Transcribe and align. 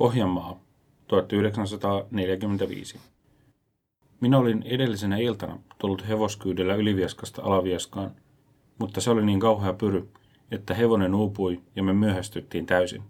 Pohjanmaa, 0.00 0.60
1945. 1.08 2.98
Minä 4.20 4.38
olin 4.38 4.62
edellisenä 4.62 5.16
iltana 5.16 5.58
tullut 5.78 6.08
hevoskyydellä 6.08 6.74
Ylivieskasta 6.74 7.42
Alavieskaan, 7.42 8.10
mutta 8.78 9.00
se 9.00 9.10
oli 9.10 9.26
niin 9.26 9.40
kauhea 9.40 9.72
pyry, 9.72 10.08
että 10.50 10.74
hevonen 10.74 11.14
uupui 11.14 11.60
ja 11.76 11.82
me 11.82 11.92
myöhästyttiin 11.92 12.66
täysin. 12.66 13.02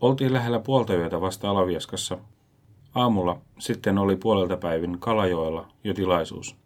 Oltiin 0.00 0.32
lähellä 0.32 0.58
puolta 0.60 0.94
yötä 0.94 1.20
vasta 1.20 1.50
Alavieskassa. 1.50 2.18
Aamulla 2.94 3.40
sitten 3.58 3.98
oli 3.98 4.16
puolelta 4.16 4.56
päivin 4.56 4.98
Kalajoella 4.98 5.68
jo 5.84 5.94
tilaisuus. 5.94 6.56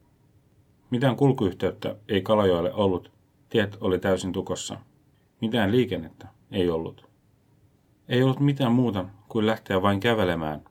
Mitään 0.91 1.17
kulkuyhteyttä 1.17 1.97
ei 2.09 2.23
Kalajoelle 2.23 2.73
ollut, 2.75 3.13
tiet 3.49 3.77
oli 3.81 3.99
täysin 3.99 4.33
tukossa. 4.33 4.79
Mitään 5.41 5.73
liikennettä 5.73 6.29
ei 6.51 6.71
ollut. 6.71 7.10
Ei 8.11 8.23
ollut 8.23 8.41
mitään 8.41 8.73
muuta 8.73 9.05
kuin 9.29 9.47
lähteä 9.47 9.83
vain 9.83 10.01
kävelemään. 10.01 10.65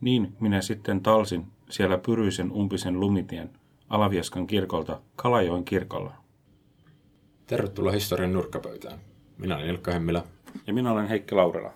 Niin 0.00 0.36
minä 0.40 0.62
sitten 0.62 1.00
talsin 1.00 1.46
siellä 1.70 1.98
pyryisen 1.98 2.52
umpisen 2.52 3.00
lumitien 3.00 3.50
Alavieskan 3.88 4.46
kirkolta 4.46 5.00
Kalajoen 5.16 5.64
kirkolla. 5.64 6.14
Tervetuloa 7.46 7.92
historian 7.92 8.32
nurkkapöytään. 8.32 8.98
Minä 9.38 9.56
olen 9.56 9.68
Ilkka 9.68 9.92
Hemmilä. 9.92 10.24
Ja 10.66 10.72
minä 10.72 10.92
olen 10.92 11.08
Heikki 11.08 11.34
Laurela. 11.34 11.72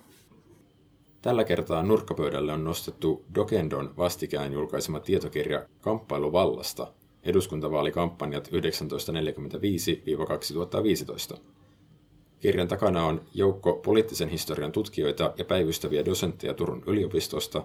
Tällä 1.23 1.45
kertaa 1.45 1.83
nurkkapöydälle 1.83 2.53
on 2.53 2.65
nostettu 2.65 3.25
Dokendon 3.35 3.95
vastikään 3.97 4.53
julkaisema 4.53 5.01
tietokirja 5.01 5.67
Kamppailu 5.81 6.33
vallasta, 6.33 6.93
eduskuntavaalikampanjat 7.23 8.49
1945-2015. 11.37 11.39
Kirjan 12.43 12.69
takana 12.69 13.05
on 13.05 13.21
joukko 13.35 13.73
poliittisen 13.73 14.29
historian 14.29 14.73
tutkijoita 14.73 15.35
ja 15.39 15.45
päivystäviä 15.45 16.05
dosentteja 16.05 16.55
Turun 16.55 16.83
yliopistosta, 16.87 17.63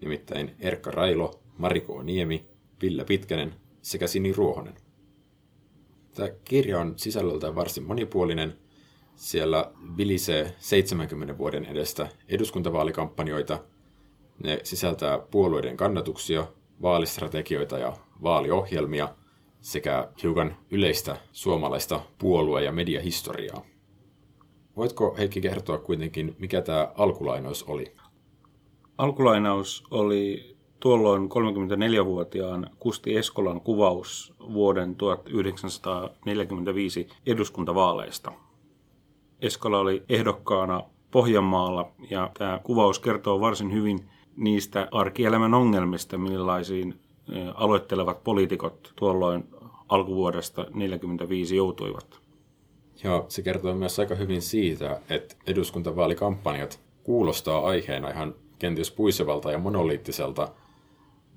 nimittäin 0.00 0.54
Erkka 0.60 0.90
Railo, 0.90 1.40
Mariko 1.58 2.02
Niemi, 2.02 2.46
Ville 2.82 3.04
Pitkänen 3.04 3.54
sekä 3.82 4.06
Sini 4.06 4.32
Ruohonen. 4.32 4.74
Tämä 6.14 6.28
kirja 6.44 6.80
on 6.80 6.92
sisällöltään 6.96 7.54
varsin 7.54 7.82
monipuolinen. 7.82 8.54
Siellä 9.16 9.72
vilisee 9.96 10.54
70 10.58 11.38
vuoden 11.38 11.64
edestä 11.64 12.08
eduskuntavaalikampanjoita. 12.28 13.58
Ne 14.42 14.60
sisältää 14.62 15.18
puolueiden 15.18 15.76
kannatuksia, 15.76 16.46
vaalistrategioita 16.82 17.78
ja 17.78 17.96
vaaliohjelmia 18.22 19.14
sekä 19.60 20.08
hiukan 20.22 20.56
yleistä 20.70 21.16
suomalaista 21.32 22.00
puolue- 22.18 22.64
ja 22.64 22.72
mediahistoriaa. 22.72 23.71
Voitko 24.76 25.14
Heikki 25.18 25.40
kertoa 25.40 25.78
kuitenkin, 25.78 26.36
mikä 26.38 26.62
tämä 26.62 26.88
alkulainaus 26.94 27.62
oli? 27.62 27.92
Alkulainaus 28.98 29.84
oli 29.90 30.52
tuolloin 30.80 31.22
34-vuotiaan 31.22 32.70
Kusti 32.78 33.16
Eskolan 33.16 33.60
kuvaus 33.60 34.34
vuoden 34.52 34.96
1945 34.96 37.08
eduskuntavaaleista. 37.26 38.32
Eskola 39.40 39.78
oli 39.78 40.02
ehdokkaana 40.08 40.82
Pohjanmaalla 41.10 41.92
ja 42.10 42.30
tämä 42.38 42.60
kuvaus 42.62 42.98
kertoo 42.98 43.40
varsin 43.40 43.72
hyvin 43.72 44.08
niistä 44.36 44.88
arkielämän 44.92 45.54
ongelmista, 45.54 46.18
millaisiin 46.18 46.94
aloittelevat 47.54 48.24
poliitikot 48.24 48.92
tuolloin 48.96 49.44
alkuvuodesta 49.88 50.62
1945 50.62 51.56
joutuivat. 51.56 52.21
Ja 53.04 53.24
se 53.28 53.42
kertoo 53.42 53.74
myös 53.74 53.98
aika 53.98 54.14
hyvin 54.14 54.42
siitä, 54.42 55.00
että 55.10 55.34
eduskuntavaalikampanjat 55.46 56.80
kuulostaa 57.02 57.66
aiheena 57.66 58.10
ihan 58.10 58.34
kenties 58.58 58.90
puisevalta 58.90 59.52
ja 59.52 59.58
monoliittiselta, 59.58 60.48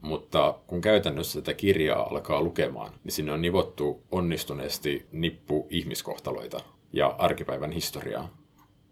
mutta 0.01 0.55
kun 0.67 0.81
käytännössä 0.81 1.41
tätä 1.41 1.53
kirjaa 1.53 2.07
alkaa 2.09 2.41
lukemaan, 2.41 2.91
niin 3.03 3.11
sinne 3.11 3.31
on 3.31 3.41
nivottu 3.41 4.03
onnistuneesti 4.11 5.05
nippu 5.11 5.67
ihmiskohtaloita 5.69 6.59
ja 6.93 7.15
arkipäivän 7.17 7.71
historiaa. 7.71 8.29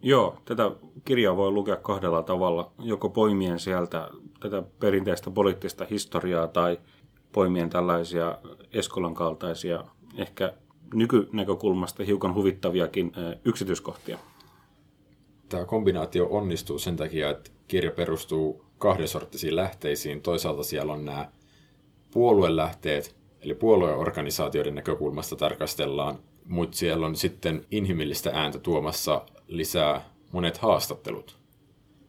Joo, 0.01 0.37
tätä 0.45 0.71
kirjaa 1.05 1.37
voi 1.37 1.51
lukea 1.51 1.75
kahdella 1.75 2.23
tavalla. 2.23 2.71
Joko 2.79 3.09
poimien 3.09 3.59
sieltä 3.59 4.09
tätä 4.39 4.63
perinteistä 4.79 5.31
poliittista 5.31 5.85
historiaa 5.89 6.47
tai 6.47 6.79
poimien 7.31 7.69
tällaisia 7.69 8.37
Eskolan 8.73 9.13
kaltaisia, 9.13 9.83
ehkä 10.17 10.53
nykynäkökulmasta 10.93 12.03
hiukan 12.03 12.35
huvittaviakin 12.35 13.11
yksityiskohtia. 13.45 14.17
Tämä 15.49 15.65
kombinaatio 15.65 16.27
onnistuu 16.29 16.79
sen 16.79 16.95
takia, 16.95 17.29
että 17.29 17.51
kirja 17.67 17.91
perustuu 17.91 18.65
kahdensorttisiin 18.77 19.55
lähteisiin. 19.55 20.21
Toisaalta 20.21 20.63
siellä 20.63 20.93
on 20.93 21.05
nämä 21.05 21.31
puoluelähteet, 22.11 23.15
eli 23.41 23.53
puolueorganisaatioiden 23.53 24.75
näkökulmasta 24.75 25.35
tarkastellaan, 25.35 26.19
mutta 26.45 26.77
siellä 26.77 27.05
on 27.05 27.15
sitten 27.15 27.65
inhimillistä 27.71 28.31
ääntä 28.33 28.59
tuomassa 28.59 29.25
lisää 29.47 30.09
monet 30.31 30.57
haastattelut, 30.57 31.37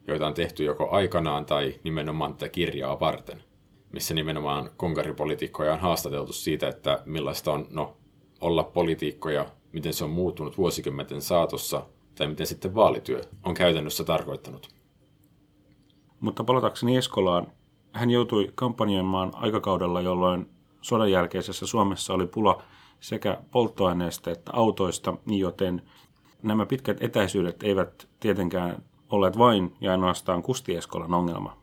joita 0.07 0.27
on 0.27 0.33
tehty 0.33 0.63
joko 0.63 0.89
aikanaan 0.91 1.45
tai 1.45 1.79
nimenomaan 1.83 2.33
tätä 2.33 2.49
kirjaa 2.49 2.99
varten, 2.99 3.43
missä 3.91 4.13
nimenomaan 4.13 4.69
konkaripolitiikkoja 4.77 5.73
on 5.73 5.79
haastateltu 5.79 6.33
siitä, 6.33 6.67
että 6.67 7.03
millaista 7.05 7.51
on 7.51 7.67
no, 7.69 7.97
olla 8.45 8.63
poliitikkoja, 8.63 9.45
miten 9.73 9.93
se 9.93 10.03
on 10.03 10.09
muuttunut 10.09 10.57
vuosikymmenten 10.57 11.21
saatossa, 11.21 11.85
tai 12.15 12.27
miten 12.27 12.47
sitten 12.47 12.75
vaalityö 12.75 13.21
on 13.43 13.53
käytännössä 13.53 14.03
tarkoittanut. 14.03 14.69
Mutta 16.19 16.43
palatakseni 16.43 16.97
Eskolaan, 16.97 17.47
hän 17.91 18.09
joutui 18.09 18.51
kampanjoimaan 18.55 19.31
aikakaudella, 19.35 20.01
jolloin 20.01 20.49
sodan 20.81 21.11
jälkeisessä 21.11 21.65
Suomessa 21.65 22.13
oli 22.13 22.27
pula 22.27 22.61
sekä 22.99 23.41
polttoaineesta 23.51 24.31
että 24.31 24.51
autoista, 24.53 25.13
joten 25.25 25.81
nämä 26.43 26.65
pitkät 26.65 27.03
etäisyydet 27.03 27.63
eivät 27.63 28.07
tietenkään 28.19 28.83
olleet 29.09 29.37
vain 29.37 29.75
ja 29.81 29.91
ainoastaan 29.91 30.43
Kusti 30.43 30.75
Eskolan 30.75 31.13
ongelma. 31.13 31.57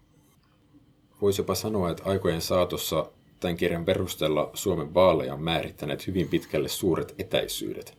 Voisi 1.21 1.41
jopa 1.41 1.55
sanoa, 1.55 1.91
että 1.91 2.03
aikojen 2.07 2.41
saatossa 2.41 3.07
tämän 3.43 3.57
kirjan 3.57 3.85
perusteella 3.85 4.51
Suomen 4.55 4.95
vaaleja 4.95 5.35
on 5.35 5.43
määrittäneet 5.43 6.07
hyvin 6.07 6.29
pitkälle 6.29 6.69
suuret 6.69 7.15
etäisyydet. 7.19 7.99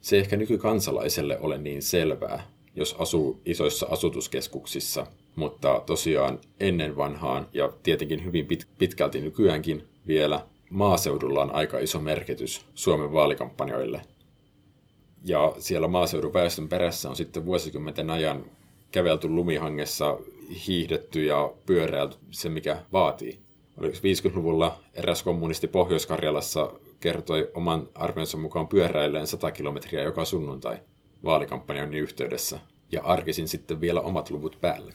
Se 0.00 0.16
ei 0.16 0.22
ehkä 0.22 0.36
nykykansalaiselle 0.36 1.38
ole 1.38 1.58
niin 1.58 1.82
selvää, 1.82 2.46
jos 2.74 2.96
asuu 2.98 3.40
isoissa 3.44 3.86
asutuskeskuksissa, 3.90 5.06
mutta 5.36 5.82
tosiaan 5.86 6.40
ennen 6.60 6.96
vanhaan 6.96 7.48
ja 7.52 7.72
tietenkin 7.82 8.24
hyvin 8.24 8.46
pit- 8.46 8.66
pitkälti 8.78 9.20
nykyäänkin 9.20 9.84
vielä 10.06 10.46
maaseudulla 10.70 11.42
on 11.42 11.54
aika 11.54 11.78
iso 11.78 12.00
merkitys 12.00 12.66
Suomen 12.74 13.12
vaalikampanjoille. 13.12 14.00
Ja 15.24 15.54
siellä 15.58 15.88
maaseudun 15.88 16.34
väestön 16.34 16.68
perässä 16.68 17.10
on 17.10 17.16
sitten 17.16 17.46
vuosikymmenten 17.46 18.10
ajan 18.10 18.44
kävelty 18.90 19.28
lumihangessa, 19.28 20.18
hiihdetty 20.66 21.24
ja 21.24 21.52
pyöräilty 21.66 22.16
se, 22.30 22.48
mikä 22.48 22.82
vaatii. 22.92 23.45
Oliko 23.78 23.96
50-luvulla 23.96 24.78
eräs 24.94 25.22
kommunisti 25.22 25.68
Pohjois-Karjalassa 25.68 26.72
kertoi 27.00 27.50
oman 27.54 27.88
arvionsa 27.94 28.38
mukaan 28.38 28.68
pyöräilleen 28.68 29.26
100 29.26 29.50
kilometriä 29.50 30.02
joka 30.02 30.24
sunnuntai 30.24 30.78
vaalikampanjan 31.24 31.94
yhteydessä. 31.94 32.60
Ja 32.92 33.02
arkisin 33.04 33.48
sitten 33.48 33.80
vielä 33.80 34.00
omat 34.00 34.30
luvut 34.30 34.58
päälle. 34.60 34.92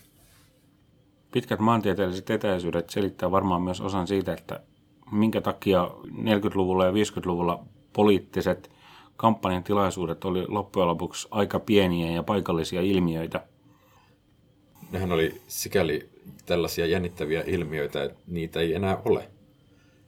Pitkät 1.32 1.60
maantieteelliset 1.60 2.30
etäisyydet 2.30 2.90
selittää 2.90 3.32
varmaan 3.32 3.62
myös 3.62 3.82
osan 3.82 4.08
siitä, 4.08 4.34
että 4.34 4.60
minkä 5.12 5.42
takia 5.42 5.92
40-luvulla 6.06 6.86
ja 6.86 6.92
50-luvulla 6.92 7.66
poliittiset 7.94 8.72
kampanjan 9.18 9.64
tilaisuudet 9.64 10.26
oli 10.26 10.46
loppujen 10.48 10.88
lopuksi 10.88 11.28
aika 11.32 11.60
pieniä 11.60 12.12
ja 12.12 12.24
paikallisia 12.24 12.82
ilmiöitä. 12.82 13.44
Nehän 14.92 15.12
oli 15.12 15.42
sikäli 15.48 16.10
tällaisia 16.46 16.86
jännittäviä 16.86 17.44
ilmiöitä, 17.48 18.04
että 18.04 18.20
niitä 18.28 18.60
ei 18.60 18.74
enää 18.74 19.02
ole. 19.06 19.30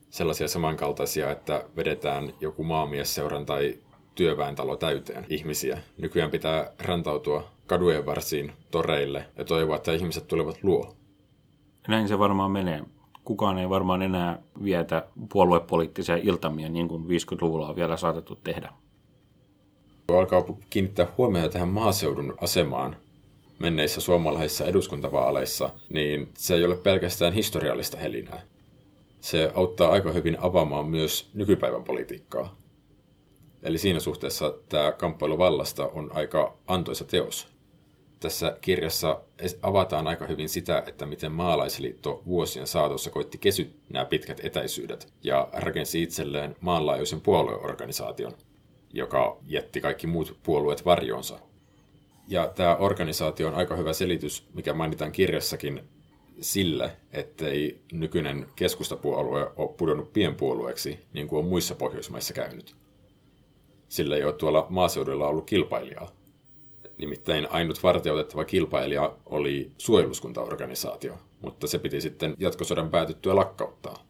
Sellaisia 0.09 0.47
samankaltaisia, 0.47 1.31
että 1.31 1.63
vedetään 1.75 2.33
joku 2.41 2.63
maamiesseuran 2.63 3.45
tai 3.45 3.79
työväentalo 4.15 4.75
täyteen 4.75 5.25
ihmisiä. 5.29 5.79
Nykyään 5.97 6.31
pitää 6.31 6.71
rantautua 6.79 7.51
kadujen 7.67 8.05
varsiin 8.05 8.51
toreille 8.71 9.25
ja 9.37 9.45
toivoa, 9.45 9.75
että 9.75 9.93
ihmiset 9.93 10.27
tulevat 10.27 10.59
luo. 10.63 10.95
Näin 11.87 12.07
se 12.07 12.19
varmaan 12.19 12.51
menee. 12.51 12.83
Kukaan 13.23 13.57
ei 13.57 13.69
varmaan 13.69 14.01
enää 14.01 14.39
vietä 14.63 15.07
puoluepoliittisia 15.33 16.17
iltamia 16.17 16.69
niin 16.69 16.87
kuin 16.87 17.03
50-luvulla 17.03 17.69
on 17.69 17.75
vielä 17.75 17.97
saatettu 17.97 18.35
tehdä. 18.35 18.69
Alkaa 20.17 20.43
kiinnittää 20.69 21.07
huomiota 21.17 21.49
tähän 21.49 21.67
maaseudun 21.67 22.33
asemaan 22.41 22.95
menneissä 23.63 24.01
suomalaisissa 24.01 24.65
eduskuntavaaleissa, 24.65 25.69
niin 25.89 26.29
se 26.37 26.55
ei 26.55 26.65
ole 26.65 26.75
pelkästään 26.75 27.33
historiallista 27.33 27.97
helinää. 27.97 28.41
Se 29.19 29.51
auttaa 29.55 29.91
aika 29.91 30.11
hyvin 30.11 30.37
avaamaan 30.39 30.85
myös 30.85 31.29
nykypäivän 31.33 31.83
politiikkaa. 31.83 32.55
Eli 33.63 33.77
siinä 33.77 33.99
suhteessa 33.99 34.53
tämä 34.69 34.91
kamppailu 34.91 35.37
vallasta 35.37 35.87
on 35.87 36.11
aika 36.13 36.57
antoisa 36.67 37.05
teos. 37.05 37.47
Tässä 38.19 38.57
kirjassa 38.61 39.21
avataan 39.61 40.07
aika 40.07 40.27
hyvin 40.27 40.49
sitä, 40.49 40.83
että 40.87 41.05
miten 41.05 41.31
maalaisliitto 41.31 42.21
vuosien 42.25 42.67
saatossa 42.67 43.09
koitti 43.09 43.37
kesyt 43.37 43.75
nämä 43.89 44.05
pitkät 44.05 44.39
etäisyydet 44.43 45.13
ja 45.23 45.47
rakensi 45.53 46.03
itselleen 46.03 46.55
maanlaajuisen 46.61 47.21
puolueorganisaation, 47.21 48.33
joka 48.93 49.37
jätti 49.47 49.81
kaikki 49.81 50.07
muut 50.07 50.37
puolueet 50.43 50.85
varjonsa. 50.85 51.39
Ja 52.27 52.47
tämä 52.55 52.75
organisaatio 52.75 53.47
on 53.47 53.55
aika 53.55 53.75
hyvä 53.75 53.93
selitys, 53.93 54.47
mikä 54.53 54.73
mainitaan 54.73 55.11
kirjassakin, 55.11 55.83
sille, 56.41 56.97
ettei 57.11 57.81
nykyinen 57.91 58.47
keskustapuolue 58.55 59.51
ole 59.55 59.73
pudonnut 59.77 60.13
pienpuolueeksi, 60.13 60.99
niin 61.13 61.27
kuin 61.27 61.39
on 61.39 61.49
muissa 61.49 61.75
Pohjoismaissa 61.75 62.33
käynyt. 62.33 62.75
Sillä 63.89 64.15
ei 64.15 64.23
ole 64.23 64.33
tuolla 64.33 64.67
maaseudulla 64.69 65.27
ollut 65.27 65.45
kilpailijaa. 65.45 66.11
Nimittäin 66.97 67.47
ainut 67.51 67.83
varteutettava 67.83 68.45
kilpailija 68.45 69.15
oli 69.25 69.71
suojeluskuntaorganisaatio, 69.77 71.17
mutta 71.41 71.67
se 71.67 71.79
piti 71.79 72.01
sitten 72.01 72.35
jatkosodan 72.39 72.89
päätyttyä 72.89 73.35
lakkauttaa. 73.35 74.05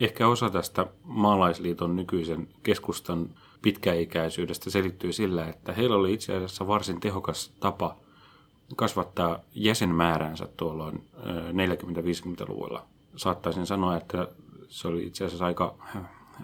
Ehkä 0.00 0.28
osa 0.28 0.50
tästä 0.50 0.86
maalaisliiton 1.02 1.96
nykyisen 1.96 2.48
keskustan 2.62 3.34
pitkäikäisyydestä 3.64 4.70
selittyy 4.70 5.12
sillä, 5.12 5.46
että 5.48 5.72
heillä 5.72 5.96
oli 5.96 6.12
itse 6.12 6.36
asiassa 6.36 6.66
varsin 6.66 7.00
tehokas 7.00 7.52
tapa 7.60 7.96
kasvattaa 8.76 9.38
jäsenmääränsä 9.54 10.48
tuolloin 10.56 11.04
40-50-luvulla. 11.52 12.86
Saattaisin 13.16 13.66
sanoa, 13.66 13.96
että 13.96 14.28
se 14.68 14.88
oli 14.88 15.06
itse 15.06 15.24
asiassa 15.24 15.46
aika 15.46 15.74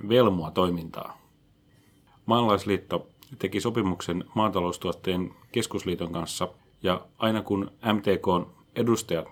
velmua 0.09 0.51
toimintaa. 0.51 1.19
Maalaisliitto 2.27 3.09
teki 3.39 3.61
sopimuksen 3.61 4.25
maataloustuotteen 4.35 5.35
keskusliiton 5.53 6.13
kanssa 6.13 6.49
ja 6.83 7.07
aina 7.19 7.43
kun 7.43 7.71
MTK 7.93 8.51
edustajat 8.77 9.29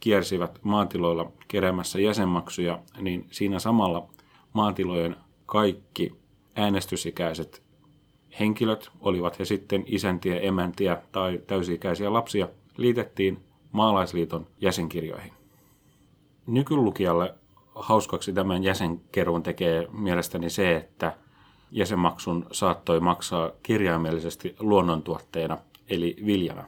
kiersivät 0.00 0.58
maatiloilla 0.62 1.32
keräämässä 1.48 2.00
jäsenmaksuja, 2.00 2.78
niin 3.00 3.26
siinä 3.30 3.58
samalla 3.58 4.08
maatilojen 4.52 5.16
kaikki 5.46 6.21
äänestysikäiset 6.56 7.62
henkilöt, 8.40 8.90
olivat 9.00 9.38
he 9.38 9.44
sitten 9.44 9.84
isäntiä, 9.86 10.40
emäntiä 10.40 11.02
tai 11.12 11.40
täysi-ikäisiä 11.46 12.12
lapsia, 12.12 12.48
liitettiin 12.76 13.38
maalaisliiton 13.72 14.46
jäsenkirjoihin. 14.60 15.32
Nykylukijalle 16.46 17.34
hauskaksi 17.74 18.32
tämän 18.32 18.64
jäsenkeruun 18.64 19.42
tekee 19.42 19.88
mielestäni 19.92 20.50
se, 20.50 20.76
että 20.76 21.16
jäsenmaksun 21.70 22.46
saattoi 22.52 23.00
maksaa 23.00 23.50
kirjaimellisesti 23.62 24.56
luonnontuotteena, 24.58 25.58
eli 25.88 26.16
viljana. 26.26 26.64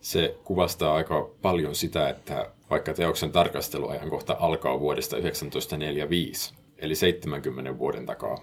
Se 0.00 0.38
kuvastaa 0.44 0.94
aika 0.94 1.30
paljon 1.42 1.74
sitä, 1.74 2.08
että 2.08 2.50
vaikka 2.70 2.94
teoksen 2.94 3.32
tarkasteluajankohta 3.32 4.36
alkaa 4.40 4.80
vuodesta 4.80 5.16
1945, 5.16 6.54
eli 6.78 6.94
70 6.94 7.78
vuoden 7.78 8.06
takaa, 8.06 8.38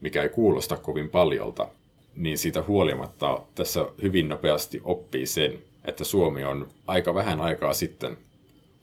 mikä 0.00 0.22
ei 0.22 0.28
kuulosta 0.28 0.76
kovin 0.76 1.10
paljolta, 1.10 1.68
niin 2.16 2.38
siitä 2.38 2.62
huolimatta 2.62 3.42
tässä 3.54 3.86
hyvin 4.02 4.28
nopeasti 4.28 4.80
oppii 4.84 5.26
sen, 5.26 5.58
että 5.84 6.04
Suomi 6.04 6.44
on 6.44 6.68
aika 6.86 7.14
vähän 7.14 7.40
aikaa 7.40 7.72
sitten 7.72 8.18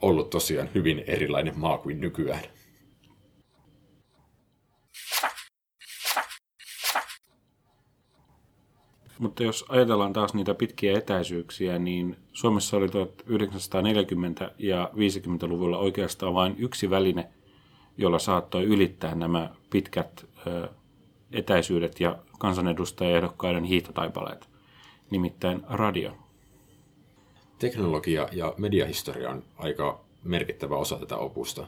ollut 0.01 0.29
tosiaan 0.29 0.69
hyvin 0.75 1.03
erilainen 1.07 1.59
maa 1.59 1.77
kuin 1.77 2.01
nykyään. 2.01 2.43
Mutta 9.19 9.43
jos 9.43 9.65
ajatellaan 9.69 10.13
taas 10.13 10.33
niitä 10.33 10.53
pitkiä 10.53 10.97
etäisyyksiä, 10.97 11.79
niin 11.79 12.17
Suomessa 12.33 12.77
oli 12.77 12.87
1940- 12.87 12.91
ja 14.57 14.89
50-luvulla 14.93 15.77
oikeastaan 15.77 16.33
vain 16.33 16.55
yksi 16.57 16.89
väline, 16.89 17.29
jolla 17.97 18.19
saattoi 18.19 18.63
ylittää 18.63 19.15
nämä 19.15 19.49
pitkät 19.69 20.25
etäisyydet 21.31 21.99
ja 21.99 22.19
kansanedustajaehdokkaiden 22.39 23.63
hiihtotaipaleet, 23.63 24.49
nimittäin 25.09 25.61
radio. 25.69 26.17
Teknologia 27.59 28.29
ja 28.31 28.53
mediahistoria 28.57 29.29
on 29.29 29.43
aika 29.57 30.05
merkittävä 30.23 30.77
osa 30.77 30.99
tätä 30.99 31.17
opusta. 31.17 31.67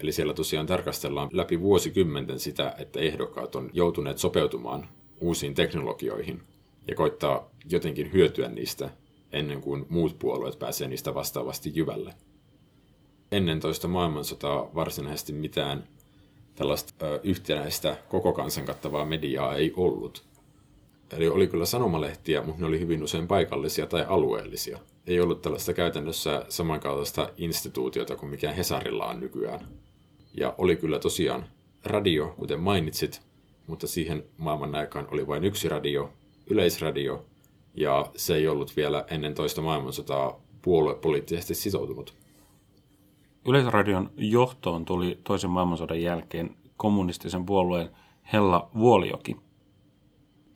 Eli 0.00 0.12
siellä 0.12 0.34
tosiaan 0.34 0.66
tarkastellaan 0.66 1.28
läpi 1.32 1.60
vuosikymmenten 1.60 2.40
sitä, 2.40 2.74
että 2.78 3.00
ehdokkaat 3.00 3.54
on 3.54 3.70
joutuneet 3.72 4.18
sopeutumaan 4.18 4.88
uusiin 5.20 5.54
teknologioihin 5.54 6.42
ja 6.88 6.94
koittaa 6.94 7.50
jotenkin 7.70 8.12
hyötyä 8.12 8.48
niistä 8.48 8.90
ennen 9.32 9.60
kuin 9.60 9.86
muut 9.88 10.18
puolueet 10.18 10.58
pääsee 10.58 10.88
niistä 10.88 11.14
vastaavasti 11.14 11.72
jyvälle. 11.74 12.14
Ennen 13.32 13.60
toista 13.60 13.88
maailmansotaa 13.88 14.70
varsinaisesti 14.74 15.32
mitään 15.32 15.84
tällaista 16.58 17.06
yhtenäistä 17.22 17.96
koko 18.08 18.32
kansan 18.32 18.64
kattavaa 18.64 19.04
mediaa 19.04 19.54
ei 19.54 19.72
ollut. 19.76 20.24
Eli 21.12 21.28
oli 21.28 21.46
kyllä 21.46 21.66
sanomalehtiä, 21.66 22.42
mutta 22.42 22.60
ne 22.60 22.66
oli 22.66 22.80
hyvin 22.80 23.02
usein 23.02 23.28
paikallisia 23.28 23.86
tai 23.86 24.04
alueellisia. 24.08 24.78
Ei 25.06 25.20
ollut 25.20 25.42
tällaista 25.42 25.72
käytännössä 25.72 26.44
samankaltaista 26.48 27.30
instituutiota 27.36 28.16
kuin 28.16 28.30
mikään 28.30 28.54
Hesarilla 28.54 29.06
on 29.06 29.20
nykyään. 29.20 29.68
Ja 30.34 30.54
oli 30.58 30.76
kyllä 30.76 30.98
tosiaan 30.98 31.46
radio, 31.84 32.34
kuten 32.36 32.60
mainitsit, 32.60 33.22
mutta 33.66 33.86
siihen 33.86 34.24
maailman 34.36 34.74
aikaan 34.74 35.08
oli 35.10 35.26
vain 35.26 35.44
yksi 35.44 35.68
radio, 35.68 36.12
yleisradio, 36.46 37.24
ja 37.74 38.10
se 38.16 38.34
ei 38.34 38.48
ollut 38.48 38.76
vielä 38.76 39.04
ennen 39.10 39.34
toista 39.34 39.62
maailmansotaa 39.62 40.40
puoluepoliittisesti 40.62 41.54
sitoutunut. 41.54 42.14
Yleisradion 43.48 44.10
johtoon 44.16 44.84
tuli 44.84 45.20
toisen 45.24 45.50
maailmansodan 45.50 46.02
jälkeen 46.02 46.56
kommunistisen 46.76 47.46
puolueen 47.46 47.90
Hella 48.32 48.70
Vuolioki. 48.78 49.36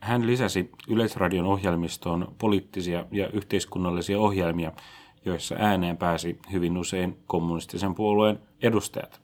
Hän 0.00 0.26
lisäsi 0.26 0.70
Yleisradion 0.88 1.46
ohjelmistoon 1.46 2.34
poliittisia 2.38 3.04
ja 3.10 3.28
yhteiskunnallisia 3.28 4.20
ohjelmia, 4.20 4.72
joissa 5.24 5.54
ääneen 5.58 5.96
pääsi 5.96 6.38
hyvin 6.52 6.78
usein 6.78 7.16
kommunistisen 7.26 7.94
puolueen 7.94 8.38
edustajat. 8.62 9.20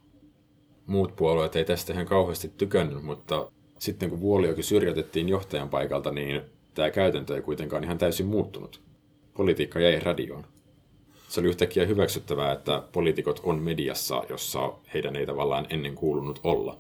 Muut 0.87 1.17
puolueet 1.17 1.56
ei 1.56 1.65
tästä 1.65 1.93
ihan 1.93 2.06
kauheasti 2.06 2.49
tykännyt, 2.49 3.03
mutta 3.03 3.50
sitten 3.79 4.11
kun 4.11 4.20
Vuolioki 4.20 4.62
syrjätettiin 4.62 5.29
johtajan 5.29 5.69
paikalta, 5.69 6.10
niin 6.10 6.43
tämä 6.75 6.91
käytäntö 6.91 7.37
ei 7.37 7.43
kuitenkaan 7.43 7.84
ihan 7.84 7.98
täysin 7.98 8.27
muuttunut. 8.27 8.81
Politiikka 9.34 9.81
jäi 9.81 10.01
radioon 10.01 10.44
se 11.29 11.41
oli 11.41 11.49
yhtäkkiä 11.49 11.87
hyväksyttävää, 11.87 12.53
että 12.53 12.82
poliitikot 12.93 13.41
on 13.43 13.58
mediassa, 13.58 14.23
jossa 14.29 14.73
heidän 14.94 15.17
ei 15.17 15.27
tavallaan 15.27 15.67
ennen 15.70 15.94
kuulunut 15.94 16.41
olla. 16.44 16.79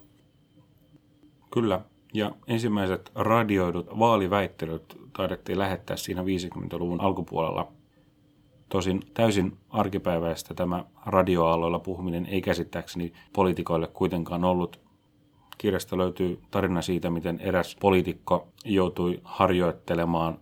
Kyllä, 1.50 1.80
ja 2.14 2.30
ensimmäiset 2.46 3.12
radioidut 3.14 3.98
vaaliväittelyt 3.98 4.98
taidettiin 5.16 5.58
lähettää 5.58 5.96
siinä 5.96 6.22
50-luvun 6.22 7.00
alkupuolella. 7.00 7.72
Tosin 8.68 9.02
täysin 9.14 9.56
arkipäiväistä 9.70 10.54
tämä 10.54 10.84
radioaalloilla 11.06 11.78
puhuminen 11.78 12.26
ei 12.26 12.40
käsittääkseni 12.40 13.12
poliitikoille 13.32 13.86
kuitenkaan 13.86 14.44
ollut. 14.44 14.80
Kirjasta 15.58 15.98
löytyy 15.98 16.40
tarina 16.50 16.82
siitä, 16.82 17.10
miten 17.10 17.40
eräs 17.40 17.76
poliitikko 17.80 18.48
joutui 18.64 19.20
harjoittelemaan 19.24 20.38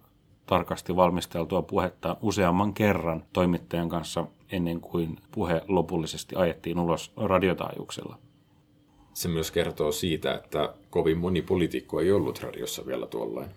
tarkasti 0.47 0.97
valmisteltua 0.97 1.62
puhetta 1.62 2.17
useamman 2.21 2.75
kerran 2.75 3.25
toimittajan 3.33 3.88
kanssa 3.88 4.26
ennen 4.53 4.81
kuin 4.81 5.17
puhe 5.33 5.62
lopullisesti 5.69 6.37
ajettiin 6.37 6.79
ulos 6.79 7.12
radiotaajuuksella. 7.17 8.19
Se 9.15 9.29
myös 9.29 9.50
kertoo 9.50 9.93
siitä, 9.93 10.35
että 10.35 10.75
kovin 10.91 11.19
moni 11.19 11.43
poliitikko 11.43 12.00
ei 12.00 12.12
ollut 12.12 12.43
radiossa 12.43 12.87
vielä 12.87 13.07
tuollain. 13.07 13.50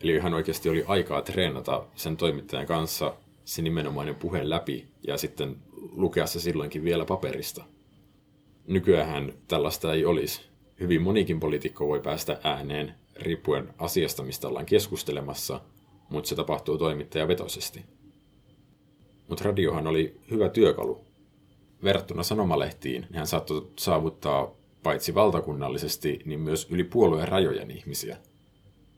Eli 0.00 0.18
hän 0.18 0.34
oikeasti 0.34 0.68
oli 0.68 0.84
aikaa 0.86 1.22
treenata 1.22 1.84
sen 1.94 2.16
toimittajan 2.16 2.66
kanssa 2.66 3.14
se 3.44 3.62
nimenomainen 3.62 4.14
puhe 4.14 4.50
läpi 4.50 4.86
ja 5.06 5.18
sitten 5.18 5.56
lukea 5.92 6.26
se 6.26 6.40
silloinkin 6.40 6.84
vielä 6.84 7.04
paperista. 7.04 7.64
Nykyään 8.66 9.32
tällaista 9.48 9.92
ei 9.92 10.04
olisi. 10.04 10.42
Hyvin 10.80 11.02
monikin 11.02 11.40
poliitikko 11.40 11.88
voi 11.88 12.00
päästä 12.00 12.40
ääneen 12.44 12.94
riippuen 13.16 13.74
asiasta, 13.78 14.22
mistä 14.22 14.48
ollaan 14.48 14.66
keskustelemassa– 14.66 15.60
mutta 16.08 16.28
se 16.28 16.36
tapahtuu 16.36 16.78
toimittajavetoisesti. 16.78 17.84
Mutta 19.28 19.44
radiohan 19.44 19.86
oli 19.86 20.20
hyvä 20.30 20.48
työkalu. 20.48 21.04
Verrattuna 21.84 22.22
sanomalehtiin 22.22 23.02
niin 23.02 23.16
hän 23.16 23.26
saattoi 23.26 23.70
saavuttaa 23.78 24.50
paitsi 24.82 25.14
valtakunnallisesti, 25.14 26.20
niin 26.24 26.40
myös 26.40 26.66
yli 26.70 26.84
puolueen 26.84 27.28
rajojen 27.28 27.70
ihmisiä. 27.70 28.16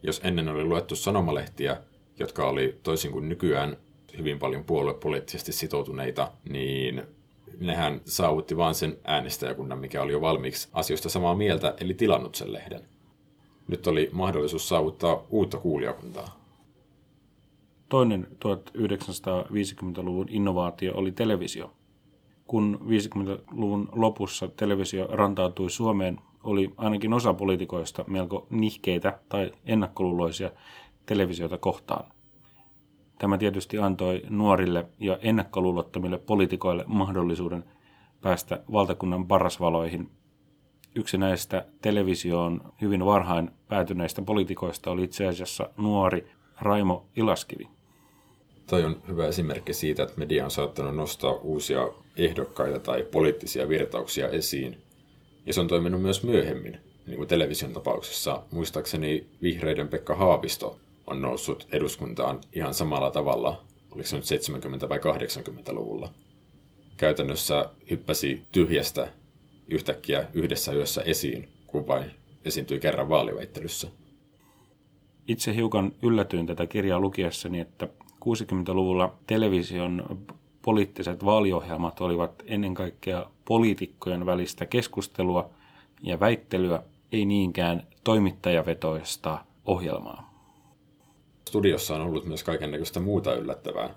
Jos 0.02 0.20
ennen 0.24 0.48
oli 0.48 0.64
luettu 0.64 0.96
sanomalehtiä, 0.96 1.76
jotka 2.18 2.48
oli 2.48 2.78
toisin 2.82 3.12
kuin 3.12 3.28
nykyään 3.28 3.76
hyvin 4.18 4.38
paljon 4.38 4.64
puoluepoliittisesti 4.64 5.52
sitoutuneita, 5.52 6.32
niin 6.48 7.02
nehän 7.60 8.00
saavutti 8.04 8.56
vain 8.56 8.74
sen 8.74 8.98
äänestäjäkunnan, 9.04 9.78
mikä 9.78 10.02
oli 10.02 10.12
jo 10.12 10.20
valmiiksi 10.20 10.68
asioista 10.72 11.08
samaa 11.08 11.34
mieltä, 11.34 11.74
eli 11.80 11.94
tilannut 11.94 12.34
sen 12.34 12.52
lehden. 12.52 12.88
Nyt 13.68 13.86
oli 13.86 14.10
mahdollisuus 14.12 14.68
saavuttaa 14.68 15.26
uutta 15.30 15.58
kuulijakuntaa. 15.58 16.45
Toinen 17.88 18.26
1950-luvun 18.30 20.26
innovaatio 20.28 20.92
oli 20.94 21.12
televisio. 21.12 21.72
Kun 22.46 22.80
50-luvun 22.82 23.88
lopussa 23.92 24.48
televisio 24.48 25.06
rantautui 25.06 25.70
Suomeen, 25.70 26.20
oli 26.44 26.72
ainakin 26.76 27.12
osa 27.12 27.34
poliitikoista 27.34 28.04
melko 28.06 28.46
nihkeitä 28.50 29.18
tai 29.28 29.52
ennakkoluuloisia 29.64 30.50
televisiota 31.06 31.58
kohtaan. 31.58 32.12
Tämä 33.18 33.38
tietysti 33.38 33.78
antoi 33.78 34.22
nuorille 34.28 34.86
ja 34.98 35.18
ennakkoluulottomille 35.22 36.18
poliitikoille 36.18 36.84
mahdollisuuden 36.86 37.64
päästä 38.20 38.60
valtakunnan 38.72 39.26
parasvaloihin. 39.26 40.10
Yksi 40.94 41.18
näistä 41.18 41.66
televisioon 41.82 42.72
hyvin 42.80 43.04
varhain 43.04 43.50
päätyneistä 43.68 44.22
poliitikoista 44.22 44.90
oli 44.90 45.04
itse 45.04 45.26
asiassa 45.26 45.70
nuori 45.76 46.35
Raimo 46.60 47.06
Ilaskivi. 47.16 47.68
Toi 48.66 48.84
on 48.84 49.02
hyvä 49.08 49.26
esimerkki 49.26 49.74
siitä, 49.74 50.02
että 50.02 50.14
media 50.18 50.44
on 50.44 50.50
saattanut 50.50 50.96
nostaa 50.96 51.32
uusia 51.32 51.88
ehdokkaita 52.16 52.78
tai 52.78 53.02
poliittisia 53.02 53.68
virtauksia 53.68 54.28
esiin. 54.28 54.82
Ja 55.46 55.52
se 55.52 55.60
on 55.60 55.68
toiminut 55.68 56.02
myös 56.02 56.22
myöhemmin, 56.22 56.78
niin 57.06 57.16
kuin 57.16 57.28
television 57.28 57.72
tapauksessa. 57.72 58.42
Muistaakseni 58.50 59.26
vihreiden 59.42 59.88
Pekka 59.88 60.14
Haavisto 60.14 60.78
on 61.06 61.22
noussut 61.22 61.66
eduskuntaan 61.72 62.40
ihan 62.52 62.74
samalla 62.74 63.10
tavalla, 63.10 63.64
oliko 63.90 64.08
se 64.08 64.16
nyt 64.16 64.24
70- 64.84 64.88
vai 64.88 64.98
80-luvulla. 64.98 66.12
Käytännössä 66.96 67.70
hyppäsi 67.90 68.42
tyhjästä 68.52 69.08
yhtäkkiä 69.68 70.28
yhdessä 70.34 70.72
yössä 70.72 71.02
esiin, 71.02 71.48
kun 71.66 71.86
vain 71.86 72.10
esiintyi 72.44 72.80
kerran 72.80 73.08
vaaliväittelyssä. 73.08 73.88
Itse 75.28 75.54
hiukan 75.54 75.92
yllätyin 76.02 76.46
tätä 76.46 76.66
kirjaa 76.66 77.00
lukiessani, 77.00 77.60
että 77.60 77.88
60-luvulla 78.24 79.14
television 79.26 80.18
poliittiset 80.62 81.24
vaaliohjelmat 81.24 82.00
olivat 82.00 82.42
ennen 82.46 82.74
kaikkea 82.74 83.26
poliitikkojen 83.44 84.26
välistä 84.26 84.66
keskustelua 84.66 85.50
ja 86.02 86.20
väittelyä, 86.20 86.82
ei 87.12 87.24
niinkään 87.24 87.86
toimittajavetoista 88.04 89.38
ohjelmaa. 89.64 90.34
Studiossa 91.48 91.94
on 91.94 92.00
ollut 92.00 92.26
myös 92.26 92.44
kaikenlaista 92.44 93.00
muuta 93.00 93.34
yllättävää. 93.34 93.94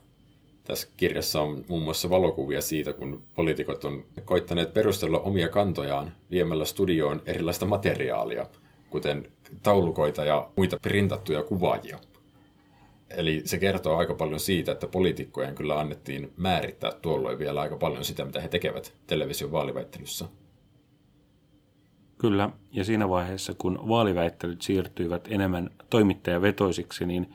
Tässä 0.63 0.87
kirjassa 0.97 1.41
on 1.41 1.65
muun 1.67 1.83
muassa 1.83 2.09
valokuvia 2.09 2.61
siitä, 2.61 2.93
kun 2.93 3.23
poliitikot 3.35 3.85
on 3.85 4.03
koittaneet 4.25 4.73
perustella 4.73 5.19
omia 5.19 5.47
kantojaan 5.47 6.11
viemällä 6.31 6.65
studioon 6.65 7.21
erilaista 7.25 7.65
materiaalia, 7.65 8.45
kuten 8.89 9.31
taulukoita 9.63 10.25
ja 10.25 10.49
muita 10.55 10.77
printattuja 10.81 11.43
kuvaajia. 11.43 11.99
Eli 13.09 13.41
se 13.45 13.57
kertoo 13.57 13.97
aika 13.97 14.13
paljon 14.13 14.39
siitä, 14.39 14.71
että 14.71 14.87
poliitikkojen 14.87 15.55
kyllä 15.55 15.79
annettiin 15.79 16.33
määrittää 16.37 16.91
tuolloin 17.01 17.39
vielä 17.39 17.61
aika 17.61 17.77
paljon 17.77 18.05
sitä, 18.05 18.25
mitä 18.25 18.41
he 18.41 18.47
tekevät 18.47 18.93
television 19.07 19.51
vaaliväittelyssä. 19.51 20.25
Kyllä, 22.17 22.49
ja 22.71 22.83
siinä 22.83 23.09
vaiheessa, 23.09 23.53
kun 23.57 23.79
vaaliväittelyt 23.87 24.61
siirtyivät 24.61 25.27
enemmän 25.31 25.69
toimittajavetoisiksi, 25.89 27.05
niin 27.05 27.33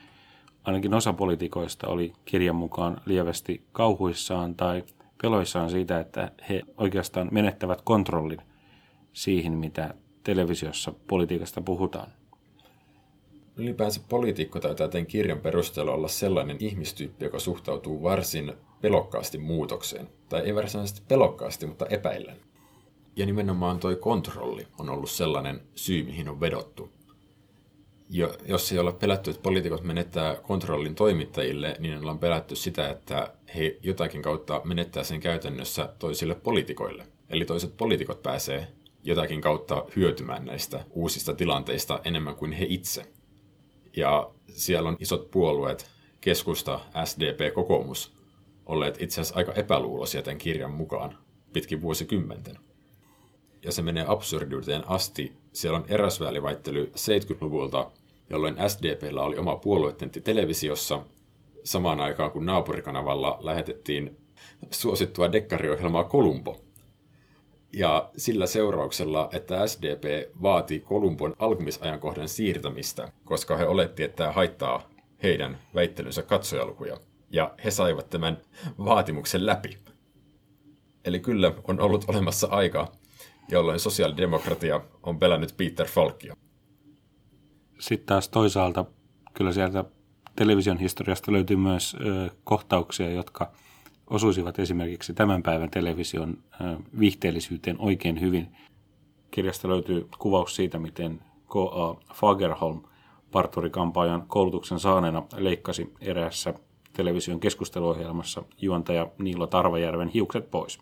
ainakin 0.64 0.94
osa 0.94 1.12
poliitikoista 1.12 1.88
oli 1.88 2.12
kirjan 2.24 2.56
mukaan 2.56 3.00
lievästi 3.06 3.64
kauhuissaan 3.72 4.54
tai 4.54 4.84
peloissaan 5.22 5.70
siitä, 5.70 6.00
että 6.00 6.32
he 6.48 6.62
oikeastaan 6.76 7.28
menettävät 7.30 7.82
kontrollin 7.82 8.40
siihen, 9.12 9.52
mitä 9.52 9.94
televisiossa 10.24 10.92
politiikasta 11.08 11.60
puhutaan. 11.60 12.12
Ylipäänsä 13.56 14.00
poliitikko 14.08 14.60
taitaa 14.60 14.88
tämän 14.88 15.06
kirjan 15.06 15.40
perusteella 15.40 15.92
olla 15.92 16.08
sellainen 16.08 16.56
ihmistyyppi, 16.60 17.24
joka 17.24 17.38
suhtautuu 17.38 18.02
varsin 18.02 18.52
pelokkaasti 18.80 19.38
muutokseen. 19.38 20.08
Tai 20.28 20.42
ei 20.42 20.54
varsinaisesti 20.54 21.02
pelokkaasti, 21.08 21.66
mutta 21.66 21.86
epäillen. 21.86 22.36
Ja 23.16 23.26
nimenomaan 23.26 23.78
toi 23.78 23.96
kontrolli 23.96 24.66
on 24.78 24.90
ollut 24.90 25.10
sellainen 25.10 25.60
syy, 25.74 26.02
mihin 26.02 26.28
on 26.28 26.40
vedottu. 26.40 26.90
Jo, 28.10 28.34
jos 28.46 28.72
ei 28.72 28.78
olla 28.78 28.92
pelätty, 28.92 29.30
että 29.30 29.42
poliitikot 29.42 29.82
menettää 29.82 30.34
kontrollin 30.34 30.94
toimittajille, 30.94 31.76
niin 31.78 31.98
ollaan 31.98 32.18
pelätty 32.18 32.56
sitä, 32.56 32.90
että 32.90 33.34
he 33.54 33.78
jotakin 33.82 34.22
kautta 34.22 34.60
menettää 34.64 35.04
sen 35.04 35.20
käytännössä 35.20 35.88
toisille 35.98 36.34
poliitikoille. 36.34 37.06
Eli 37.28 37.44
toiset 37.44 37.76
poliitikot 37.76 38.22
pääsee 38.22 38.68
jotakin 39.04 39.40
kautta 39.40 39.84
hyötymään 39.96 40.44
näistä 40.44 40.84
uusista 40.90 41.34
tilanteista 41.34 42.00
enemmän 42.04 42.36
kuin 42.36 42.52
he 42.52 42.66
itse. 42.68 43.06
Ja 43.96 44.30
siellä 44.48 44.88
on 44.88 44.96
isot 45.00 45.30
puolueet, 45.30 45.90
keskusta, 46.20 46.80
SDP, 47.04 47.54
kokoomus, 47.54 48.12
olleet 48.66 49.02
itse 49.02 49.20
asiassa 49.20 49.38
aika 49.38 49.52
epäluuloisia 49.52 50.22
tämän 50.22 50.38
kirjan 50.38 50.70
mukaan 50.70 51.18
pitkin 51.52 51.82
vuosikymmenten. 51.82 52.58
Ja 53.64 53.72
se 53.72 53.82
menee 53.82 54.04
absurdiuteen 54.08 54.88
asti. 54.88 55.32
Siellä 55.52 55.78
on 55.78 55.84
eräsväliväittely 55.88 56.92
70-luvulta, 56.96 57.90
jolloin 58.30 58.56
SDPllä 58.68 59.22
oli 59.22 59.36
oma 59.36 59.56
puoluetentti 59.56 60.20
televisiossa, 60.20 61.02
samaan 61.64 62.00
aikaan 62.00 62.30
kun 62.30 62.46
naapurikanavalla 62.46 63.38
lähetettiin 63.40 64.16
suosittua 64.70 65.32
dekkariohjelmaa 65.32 66.04
Kolumbo, 66.04 66.63
ja 67.76 68.10
sillä 68.16 68.46
seurauksella, 68.46 69.28
että 69.32 69.66
SDP 69.66 70.04
vaati 70.42 70.80
Kolumbon 70.80 71.34
alkumisajankohdan 71.38 72.28
siirtämistä, 72.28 73.12
koska 73.24 73.56
he 73.56 73.66
oletti, 73.66 74.02
että 74.02 74.16
tämä 74.16 74.32
haittaa 74.32 74.82
heidän 75.22 75.58
väittelynsä 75.74 76.22
katsojalukuja. 76.22 76.96
Ja 77.30 77.54
he 77.64 77.70
saivat 77.70 78.10
tämän 78.10 78.40
vaatimuksen 78.84 79.46
läpi. 79.46 79.78
Eli 81.04 81.20
kyllä 81.20 81.52
on 81.68 81.80
ollut 81.80 82.04
olemassa 82.08 82.46
aika, 82.50 82.92
jolloin 83.48 83.80
sosiaalidemokratia 83.80 84.80
on 85.02 85.18
pelännyt 85.18 85.56
Peter 85.56 85.86
Falkia. 85.86 86.36
Sitten 87.80 88.06
taas 88.06 88.28
toisaalta 88.28 88.84
kyllä 89.34 89.52
sieltä 89.52 89.84
television 90.36 90.78
historiasta 90.78 91.32
löytyy 91.32 91.56
myös 91.56 91.96
ö, 92.06 92.30
kohtauksia, 92.44 93.10
jotka– 93.10 93.50
osuisivat 94.10 94.58
esimerkiksi 94.58 95.14
tämän 95.14 95.42
päivän 95.42 95.70
television 95.70 96.38
viihteellisyyteen 96.98 97.76
oikein 97.78 98.20
hyvin. 98.20 98.48
Kirjasta 99.30 99.68
löytyy 99.68 100.08
kuvaus 100.18 100.56
siitä, 100.56 100.78
miten 100.78 101.20
K.A. 101.48 102.14
Fagerholm 102.14 102.82
parturikampaajan 103.32 104.24
koulutuksen 104.26 104.78
saaneena 104.78 105.22
leikkasi 105.36 105.92
eräässä 106.00 106.54
television 106.92 107.40
keskusteluohjelmassa 107.40 108.42
juontaja 108.60 109.08
Niilo 109.18 109.46
Tarvajärven 109.46 110.08
hiukset 110.08 110.50
pois. 110.50 110.78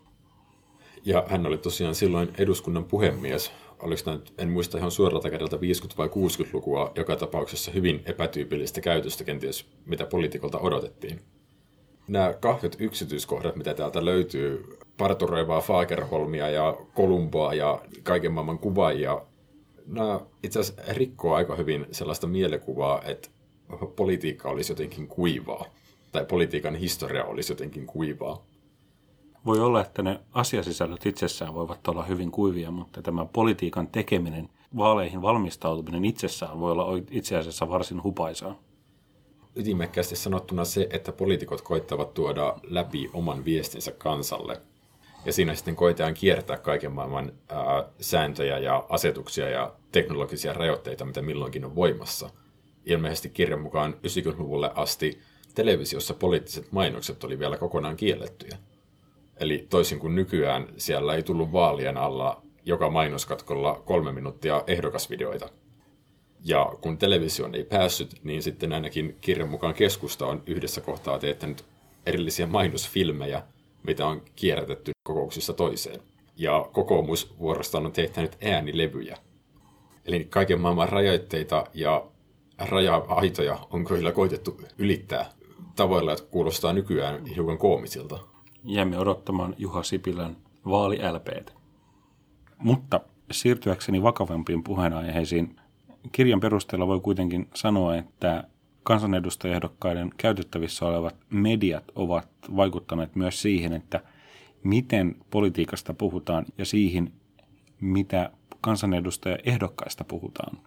Ja 1.05 1.25
hän 1.29 1.47
oli 1.47 1.59
tosiaan 1.59 1.95
silloin 1.95 2.29
eduskunnan 2.39 2.85
puhemies. 2.85 3.53
Oliko 3.79 4.03
tämä, 4.05 4.19
en 4.39 4.51
muista 4.51 4.79
ihan 4.79 4.91
suoralta 4.91 5.31
kädeltä 5.31 5.57
50- 5.57 5.61
vai 5.99 6.09
60-lukua, 6.09 6.93
joka 6.97 7.17
tapauksessa 7.17 7.71
hyvin 7.71 8.03
epätyypillistä 8.05 8.81
käytöstä 8.81 9.25
kenties, 9.25 9.67
mitä 9.87 10.07
poliitikolta 10.07 10.59
odotettiin 10.59 11.21
nämä 12.09 12.35
kahdet 12.41 12.77
yksityiskohdat, 12.79 13.57
mitä 13.57 13.75
täältä 13.75 14.05
löytyy, 14.05 14.79
parturoivaa 14.99 15.61
Fagerholmia 15.61 16.51
ja 16.51 16.77
Kolumboa 16.95 17.55
ja 17.55 17.81
kaiken 18.03 18.33
maailman 18.33 18.59
kuvaajia, 18.59 19.23
nämä 19.87 20.21
itse 20.43 20.61
asiassa 20.61 20.83
rikkoo 20.93 21.35
aika 21.35 21.57
hyvin 21.57 21.87
sellaista 21.91 22.27
mielikuvaa, 22.27 23.03
että 23.03 23.29
politiikka 23.97 24.49
olisi 24.49 24.73
jotenkin 24.73 25.09
kuivaa, 25.09 25.65
tai 26.13 26.25
politiikan 26.25 26.75
historia 26.75 27.25
olisi 27.25 27.53
jotenkin 27.53 27.87
kuivaa. 27.87 28.45
Voi 29.47 29.61
olla, 29.61 29.81
että 29.81 30.03
ne 30.03 30.21
asiasisällöt 30.33 31.07
itsessään 31.07 31.55
voivat 31.55 31.89
olla 31.89 32.03
hyvin 32.03 32.31
kuivia, 32.31 32.71
mutta 32.71 33.03
tämä 33.03 33.27
politiikan 33.33 33.89
tekeminen, 33.89 34.49
vaaleihin 34.77 35.23
valmistautuminen 35.23 36.05
itsessään 36.05 36.61
voi 36.61 36.73
olla 36.73 36.87
itse 37.11 37.37
asiassa 37.37 37.69
varsin 37.69 38.03
hupaisaa 38.03 38.59
ytimekkäästi 39.57 40.17
sanottuna 40.17 40.65
se, 40.65 40.87
että 40.91 41.13
poliitikot 41.13 41.63
koittavat 41.63 42.15
tuoda 42.15 42.57
läpi 42.63 43.11
oman 43.13 43.45
viestinsä 43.45 43.93
kansalle. 43.93 44.61
Ja 45.25 45.33
siinä 45.33 45.55
sitten 45.55 45.77
koitetaan 45.77 46.15
kiertää 46.15 46.57
kaiken 46.57 46.93
maailman 46.93 47.33
ää, 47.49 47.89
sääntöjä 48.01 48.59
ja 48.59 48.85
asetuksia 48.89 49.49
ja 49.49 49.73
teknologisia 49.93 50.53
rajoitteita, 50.53 51.05
mitä 51.05 51.23
milloinkin 51.23 51.65
on 51.65 51.75
voimassa. 51.75 52.31
Ilmeisesti 52.87 53.29
kirjan 53.29 53.61
mukaan 53.61 53.95
90-luvulle 53.95 54.71
asti 54.75 55.21
televisiossa 55.55 56.15
poliittiset 56.15 56.73
mainokset 56.73 57.25
oli 57.25 57.39
vielä 57.39 57.57
kokonaan 57.57 57.97
kiellettyjä. 57.97 58.57
Eli 59.37 59.67
toisin 59.71 59.99
kuin 59.99 60.15
nykyään, 60.15 60.69
siellä 60.77 61.15
ei 61.15 61.23
tullut 61.23 61.53
vaalien 61.53 61.97
alla 61.97 62.43
joka 62.65 62.91
mainoskatkolla 62.91 63.83
kolme 63.85 64.13
minuuttia 64.13 64.65
ehdokasvideoita– 64.67 65.49
ja 66.45 66.73
kun 66.81 66.99
televisioon 66.99 67.55
ei 67.55 67.65
päässyt, 67.65 68.21
niin 68.25 68.43
sitten 68.43 68.73
ainakin 68.73 69.17
kirjan 69.21 69.49
mukaan 69.49 69.75
keskusta 69.75 70.27
on 70.27 70.43
yhdessä 70.47 70.81
kohtaa 70.81 71.19
teettänyt 71.19 71.65
erillisiä 72.07 72.47
mainosfilmejä, 72.47 73.43
mitä 73.83 74.07
on 74.07 74.23
kierrätetty 74.37 74.93
kokouksissa 75.05 75.53
toiseen. 75.53 76.01
Ja 76.37 76.69
kokoomus 76.73 77.35
vuorostaan 77.39 77.87
on 77.87 77.93
tehtänyt 77.93 78.37
äänilevyjä. 78.45 79.19
Eli 80.05 80.25
kaiken 80.25 80.61
maailman 80.61 80.89
rajoitteita 80.89 81.65
ja 81.75 82.05
raja-aitoja 82.59 83.59
on 83.71 83.85
kyllä 83.85 84.13
koitettu 84.13 84.61
ylittää 84.79 85.31
tavoilla, 85.77 86.13
jotka 86.13 86.27
kuulostaa 86.27 86.73
nykyään 86.73 87.27
hiukan 87.27 87.59
koomisilta. 87.59 88.19
Jäämme 88.65 88.99
odottamaan 88.99 89.55
Juha 89.59 89.83
Sipilän 89.83 90.37
vaali 90.67 90.99
Mutta 92.59 93.01
siirtyäkseni 93.31 94.03
vakavampiin 94.03 94.65
puheenaiheisiin, 94.65 95.57
kirjan 96.13 96.41
perusteella 96.41 96.87
voi 96.87 97.01
kuitenkin 97.01 97.49
sanoa, 97.55 97.97
että 97.97 98.45
kansanedustajaehdokkaiden 98.83 100.11
käytettävissä 100.17 100.87
olevat 100.87 101.17
mediat 101.31 101.85
ovat 101.95 102.29
vaikuttaneet 102.57 103.17
myös 103.17 103.43
siihen, 103.43 103.73
että 103.73 104.01
miten 104.65 105.17
politiikasta 105.31 105.95
puhutaan 105.95 106.45
ja 106.59 106.65
siihen, 106.65 107.13
mitä 107.81 108.31
kansanedustajaehdokkaista 108.61 110.05
puhutaan. 110.05 110.59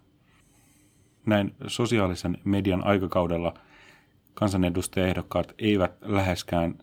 Näin 1.26 1.56
sosiaalisen 1.68 2.38
median 2.44 2.84
aikakaudella 2.84 3.54
kansanedustajaehdokkaat 4.34 5.54
eivät 5.60 5.92
läheskään 6.02 6.76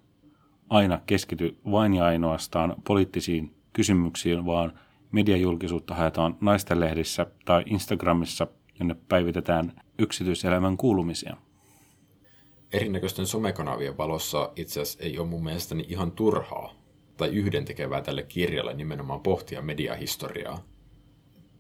aina 0.71 1.01
keskity 1.07 1.57
vain 1.71 1.95
ja 1.95 2.05
ainoastaan 2.05 2.75
poliittisiin 2.87 3.55
kysymyksiin, 3.73 4.47
vaan 4.47 4.73
mediajulkisuutta 5.13 5.95
haetaan 5.95 6.37
naistenlehdissä 6.41 7.27
tai 7.45 7.63
Instagramissa, 7.67 8.47
jonne 8.79 8.97
päivitetään 9.09 9.73
yksityiselämän 9.99 10.77
kuulumisia. 10.77 11.37
Erinäköisten 12.73 13.27
somekanavien 13.27 13.99
valossa 13.99 14.53
itse 14.57 14.81
asiassa 14.81 15.05
ei 15.05 15.19
ole 15.19 15.29
mun 15.29 15.45
mielestäni 15.45 15.85
ihan 15.89 16.13
turhaa 16.13 16.75
tai 17.17 17.29
yhdentekevää 17.29 18.03
tälle 18.03 18.23
kirjalle 18.23 18.75
nimenomaan 18.75 19.21
pohtia 19.21 19.63
mediahistoriaa. 19.63 20.65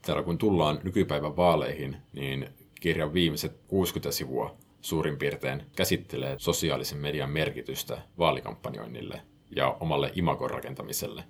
Täällä 0.03 0.23
kun 0.23 0.39
tullaan 0.39 0.81
nykypäivän 0.85 1.37
vaaleihin, 1.37 1.97
niin 2.13 2.49
kirjan 2.81 3.13
viimeiset 3.13 3.61
60 3.69 4.17
sivua 4.17 4.57
suurin 4.81 5.17
piirtein 5.17 5.63
käsittelee 5.77 6.35
sosiaalisen 6.39 6.99
median 6.99 7.31
merkitystä 7.31 8.03
vaalikampanjoinnille 8.19 9.23
ja 9.57 9.77
omalle 9.81 10.13
imagon 10.15 10.51
rakentamiselle. 10.51 11.25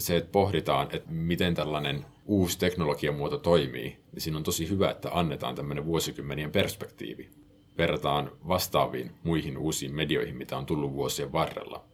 Se, 0.00 0.16
että 0.16 0.32
pohditaan, 0.32 0.88
että 0.92 1.10
miten 1.10 1.54
tällainen 1.54 2.04
uusi 2.26 2.58
teknologiamuoto 2.58 3.38
toimii, 3.38 3.96
niin 4.12 4.20
siinä 4.20 4.38
on 4.38 4.42
tosi 4.42 4.68
hyvä, 4.68 4.90
että 4.90 5.10
annetaan 5.12 5.54
tämmöinen 5.54 5.86
vuosikymmenien 5.86 6.52
perspektiivi. 6.52 7.28
Verrataan 7.78 8.30
vastaaviin 8.48 9.10
muihin 9.24 9.58
uusiin 9.58 9.94
medioihin, 9.94 10.36
mitä 10.36 10.58
on 10.58 10.66
tullut 10.66 10.92
vuosien 10.92 11.32
varrella. 11.32 11.84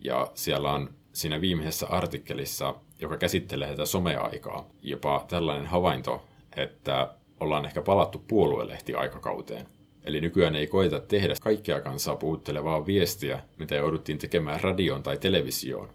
Ja 0.00 0.30
siellä 0.34 0.72
on 0.72 0.90
siinä 1.12 1.40
viimeisessä 1.40 1.86
artikkelissa, 1.86 2.74
joka 3.00 3.16
käsittelee 3.16 3.68
tätä 3.68 3.86
someaikaa, 3.86 4.68
jopa 4.82 5.24
tällainen 5.28 5.66
havainto, 5.66 6.24
että 6.56 7.14
ollaan 7.40 7.64
ehkä 7.64 7.82
palattu 7.82 8.24
puoluelehti-aikakauteen. 8.28 9.66
Eli 10.04 10.20
nykyään 10.20 10.56
ei 10.56 10.66
koeta 10.66 11.00
tehdä 11.00 11.34
kaikkea 11.42 11.80
kansaa 11.80 12.16
puhuttelevaa 12.16 12.86
viestiä, 12.86 13.42
mitä 13.58 13.74
jouduttiin 13.74 14.18
tekemään 14.18 14.60
radioon 14.60 15.02
tai 15.02 15.16
televisioon. 15.16 15.88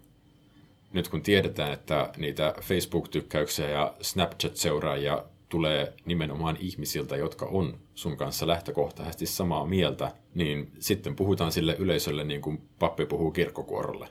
Nyt 0.94 1.08
kun 1.08 1.22
tiedetään, 1.22 1.72
että 1.72 2.12
niitä 2.16 2.54
Facebook-tykkäyksiä 2.60 3.68
ja 3.68 3.94
Snapchat-seuraajia 4.00 5.24
tulee 5.48 5.92
nimenomaan 6.04 6.56
ihmisiltä, 6.60 7.16
jotka 7.16 7.46
on 7.46 7.78
sun 7.94 8.16
kanssa 8.16 8.46
lähtökohtaisesti 8.46 9.26
samaa 9.26 9.66
mieltä, 9.66 10.12
niin 10.34 10.72
sitten 10.78 11.16
puhutaan 11.16 11.52
sille 11.52 11.76
yleisölle 11.78 12.24
niin 12.24 12.40
kuin 12.40 12.62
pappi 12.78 13.06
puhuu 13.06 13.30
kirkkokuorolle. 13.30 14.08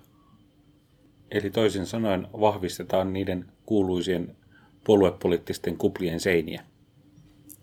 Eli 1.31 1.49
toisin 1.49 1.85
sanoen 1.85 2.27
vahvistetaan 2.39 3.13
niiden 3.13 3.45
kuuluisien 3.65 4.35
puoluepoliittisten 4.83 5.77
kuplien 5.77 6.19
seiniä. 6.19 6.63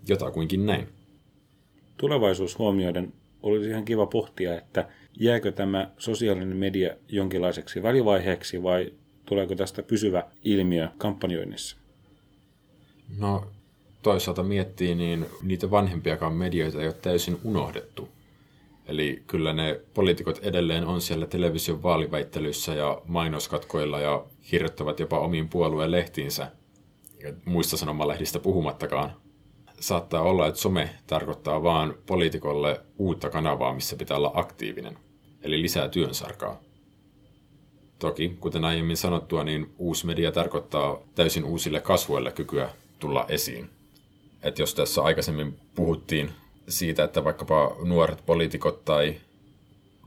Jotakuinkin 0.08 0.66
näin. 0.66 0.88
Tulevaisuus 1.96 2.58
huomioiden 2.58 3.12
olisi 3.42 3.70
ihan 3.70 3.84
kiva 3.84 4.06
pohtia, 4.06 4.58
että 4.58 4.88
jääkö 5.18 5.52
tämä 5.52 5.90
sosiaalinen 5.98 6.56
media 6.56 6.96
jonkinlaiseksi 7.08 7.82
välivaiheeksi 7.82 8.62
vai 8.62 8.92
tuleeko 9.30 9.54
tästä 9.54 9.82
pysyvä 9.82 10.22
ilmiö 10.44 10.88
kampanjoinnissa? 10.98 11.76
No 13.18 13.46
toisaalta 14.02 14.42
miettii, 14.42 14.94
niin 14.94 15.26
niitä 15.42 15.70
vanhempiakaan 15.70 16.32
medioita 16.32 16.80
ei 16.80 16.86
ole 16.86 16.94
täysin 16.94 17.38
unohdettu. 17.44 18.08
Eli 18.86 19.22
kyllä 19.26 19.52
ne 19.52 19.80
poliitikot 19.94 20.38
edelleen 20.38 20.86
on 20.86 21.00
siellä 21.00 21.26
television 21.26 21.82
vaaliväittelyissä 21.82 22.74
ja 22.74 23.02
mainoskatkoilla 23.06 24.00
ja 24.00 24.24
kirjoittavat 24.50 25.00
jopa 25.00 25.18
omiin 25.18 25.48
puolueen 25.48 25.90
lehtiinsä. 25.90 26.50
Muista 27.44 27.76
sanomalehdistä 27.76 28.38
puhumattakaan 28.38 29.12
saattaa 29.80 30.22
olla, 30.22 30.46
että 30.46 30.60
some 30.60 30.90
tarkoittaa 31.06 31.62
vaan 31.62 31.94
poliitikolle 32.06 32.80
uutta 32.98 33.30
kanavaa, 33.30 33.74
missä 33.74 33.96
pitää 33.96 34.16
olla 34.16 34.32
aktiivinen, 34.34 34.98
eli 35.42 35.62
lisää 35.62 35.88
työnsarkaa. 35.88 36.69
Toki, 38.00 38.36
kuten 38.40 38.64
aiemmin 38.64 38.96
sanottua, 38.96 39.44
niin 39.44 39.72
uusi 39.78 40.06
media 40.06 40.32
tarkoittaa 40.32 40.98
täysin 41.14 41.44
uusille 41.44 41.80
kasvoille 41.80 42.32
kykyä 42.32 42.70
tulla 42.98 43.24
esiin. 43.28 43.70
Et 44.42 44.58
jos 44.58 44.74
tässä 44.74 45.02
aikaisemmin 45.02 45.58
puhuttiin 45.74 46.30
siitä, 46.68 47.04
että 47.04 47.24
vaikkapa 47.24 47.76
nuoret 47.84 48.26
poliitikot 48.26 48.84
tai 48.84 49.14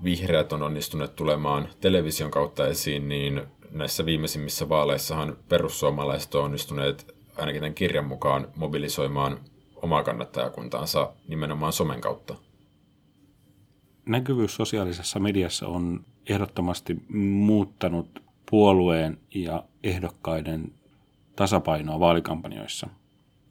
vihreät 0.03 0.53
on 0.53 0.63
onnistuneet 0.63 1.15
tulemaan 1.15 1.69
television 1.81 2.31
kautta 2.31 2.67
esiin, 2.67 3.09
niin 3.09 3.41
näissä 3.71 4.05
viimeisimmissä 4.05 4.69
vaaleissahan 4.69 5.37
perussuomalaiset 5.49 6.35
on 6.35 6.43
onnistuneet 6.43 7.15
ainakin 7.37 7.61
tämän 7.61 7.73
kirjan 7.73 8.05
mukaan 8.05 8.47
mobilisoimaan 8.55 9.39
omaa 9.75 10.03
kannattajakuntaansa 10.03 11.13
nimenomaan 11.27 11.73
somen 11.73 12.01
kautta. 12.01 12.35
Näkyvyys 14.05 14.55
sosiaalisessa 14.55 15.19
mediassa 15.19 15.67
on 15.67 16.05
ehdottomasti 16.29 16.97
muuttanut 17.19 18.23
puolueen 18.51 19.17
ja 19.35 19.63
ehdokkaiden 19.83 20.71
tasapainoa 21.35 21.99
vaalikampanjoissa. 21.99 22.87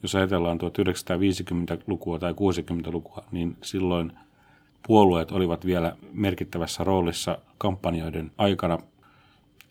Jos 0.02 0.14
ajatellaan 0.14 0.58
1950-lukua 0.60 2.18
tai 2.18 2.32
60-lukua, 2.32 3.24
niin 3.32 3.56
silloin 3.62 4.12
puolueet 4.86 5.32
olivat 5.32 5.66
vielä 5.66 5.96
merkittävässä 6.12 6.84
roolissa 6.84 7.38
kampanjoiden 7.58 8.32
aikana. 8.38 8.78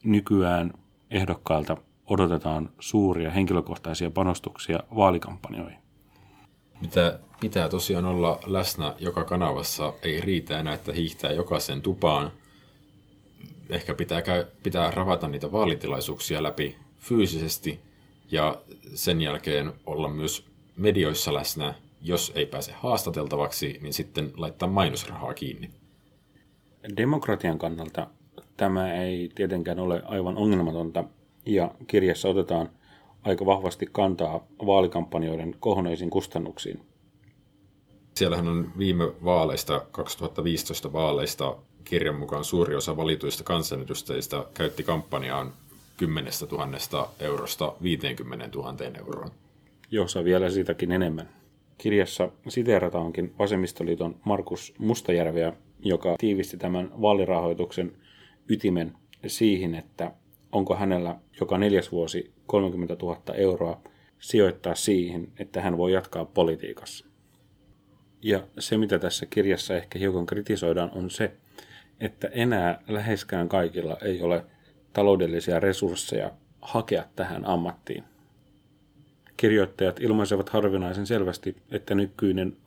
Nykyään 0.03 0.73
ehdokkailta 1.11 1.77
odotetaan 2.07 2.69
suuria 2.79 3.31
henkilökohtaisia 3.31 4.11
panostuksia 4.11 4.79
vaalikampanjoihin 4.95 5.80
mitä 6.81 7.19
pitää 7.39 7.69
tosiaan 7.69 8.05
olla 8.05 8.39
läsnä 8.45 8.95
joka 8.99 9.23
kanavassa. 9.23 9.93
Ei 10.03 10.21
riitä 10.21 10.59
enää, 10.59 10.73
että 10.73 10.93
hiihtää 10.93 11.31
jokaisen 11.31 11.81
tupaan. 11.81 12.31
Ehkä 13.69 13.93
pitää, 13.93 14.21
käy, 14.21 14.45
pitää 14.63 14.91
ravata 14.91 15.27
niitä 15.27 15.51
vaalitilaisuuksia 15.51 16.43
läpi 16.43 16.77
fyysisesti 16.99 17.79
ja 18.31 18.61
sen 18.95 19.21
jälkeen 19.21 19.73
olla 19.85 20.09
myös 20.09 20.45
medioissa 20.77 21.33
läsnä. 21.33 21.73
Jos 22.01 22.31
ei 22.35 22.45
pääse 22.45 22.71
haastateltavaksi, 22.71 23.79
niin 23.81 23.93
sitten 23.93 24.33
laittaa 24.37 24.69
mainosrahaa 24.69 25.33
kiinni. 25.33 25.69
Demokratian 26.97 27.57
kannalta 27.57 28.07
tämä 28.57 28.93
ei 28.93 29.31
tietenkään 29.35 29.79
ole 29.79 30.01
aivan 30.05 30.37
ongelmatonta 30.37 31.03
ja 31.45 31.71
kirjassa 31.87 32.29
otetaan– 32.29 32.69
aika 33.23 33.45
vahvasti 33.45 33.87
kantaa 33.91 34.47
vaalikampanjoiden 34.65 35.55
kohonneisiin 35.59 36.09
kustannuksiin. 36.09 36.79
Siellähän 38.15 38.47
on 38.47 38.71
viime 38.77 39.03
vaaleista, 39.23 39.81
2015 39.91 40.93
vaaleista, 40.93 41.55
kirjan 41.83 42.15
mukaan 42.15 42.43
suuri 42.43 42.75
osa 42.75 42.97
valituista 42.97 43.43
kansanedustajista 43.43 44.45
käytti 44.53 44.83
kampanjaan 44.83 45.53
10 45.97 46.33
000 46.51 47.09
eurosta 47.19 47.73
50 47.83 48.49
000 48.55 48.75
euroon. 48.99 49.31
Jossa 49.91 50.23
vielä 50.23 50.49
sitäkin 50.49 50.91
enemmän. 50.91 51.29
Kirjassa 51.77 52.29
siteerataankin 52.47 53.33
Vasemmistoliiton 53.39 54.15
Markus 54.25 54.73
Mustajärveä, 54.77 55.53
joka 55.79 56.15
tiivisti 56.19 56.57
tämän 56.57 56.91
vaalirahoituksen 57.01 57.91
ytimen 58.49 58.93
siihen, 59.27 59.75
että 59.75 60.11
onko 60.51 60.75
hänellä 60.75 61.15
joka 61.39 61.57
neljäs 61.57 61.91
vuosi 61.91 62.33
30 62.45 62.95
000 63.01 63.21
euroa 63.33 63.81
sijoittaa 64.19 64.75
siihen, 64.75 65.27
että 65.39 65.61
hän 65.61 65.77
voi 65.77 65.93
jatkaa 65.93 66.25
politiikassa. 66.25 67.05
Ja 68.21 68.43
se, 68.59 68.77
mitä 68.77 68.99
tässä 68.99 69.25
kirjassa 69.25 69.75
ehkä 69.75 69.99
hiukan 69.99 70.25
kritisoidaan, 70.25 70.91
on 70.95 71.09
se, 71.09 71.31
että 71.99 72.27
enää 72.27 72.83
läheskään 72.87 73.49
kaikilla 73.49 73.97
ei 74.01 74.21
ole 74.21 74.45
taloudellisia 74.93 75.59
resursseja 75.59 76.31
hakea 76.61 77.03
tähän 77.15 77.45
ammattiin. 77.45 78.03
Kirjoittajat 79.37 79.99
ilmaisevat 79.99 80.49
harvinaisen 80.49 81.07
selvästi, 81.07 81.55
että 81.71 81.95
nykyinen 81.95 82.57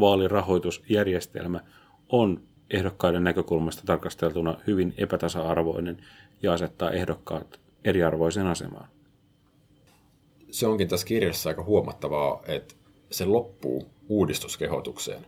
vaalirahoitusjärjestelmä 0.00 1.60
on 2.08 2.42
ehdokkaiden 2.70 3.24
näkökulmasta 3.24 3.82
tarkasteltuna 3.86 4.58
hyvin 4.66 4.94
epätasa-arvoinen 4.96 5.96
ja 6.42 6.52
asettaa 6.52 6.90
ehdokkaat 6.90 7.60
eriarvoiseen 7.84 8.46
asemaan. 8.46 8.88
Se 10.50 10.66
onkin 10.66 10.88
tässä 10.88 11.06
kirjassa 11.06 11.48
aika 11.48 11.62
huomattavaa, 11.64 12.42
että 12.46 12.74
se 13.10 13.24
loppuu 13.24 13.90
uudistuskehotukseen. 14.08 15.26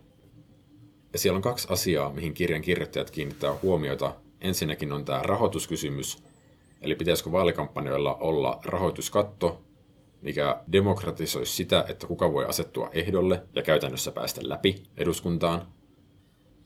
Ja 1.13 1.19
siellä 1.19 1.35
on 1.35 1.41
kaksi 1.41 1.67
asiaa, 1.71 2.13
mihin 2.13 2.33
kirjan 2.33 2.61
kirjoittajat 2.61 3.11
kiinnittää 3.11 3.53
huomiota. 3.61 4.15
Ensinnäkin 4.41 4.93
on 4.93 5.05
tämä 5.05 5.23
rahoituskysymys, 5.23 6.23
eli 6.81 6.95
pitäisikö 6.95 7.31
vaalikampanjoilla 7.31 8.15
olla 8.15 8.59
rahoituskatto, 8.65 9.61
mikä 10.21 10.61
demokratisoisi 10.71 11.55
sitä, 11.55 11.85
että 11.87 12.07
kuka 12.07 12.33
voi 12.33 12.45
asettua 12.45 12.89
ehdolle 12.93 13.43
ja 13.55 13.61
käytännössä 13.61 14.11
päästä 14.11 14.41
läpi 14.43 14.83
eduskuntaan. 14.97 15.67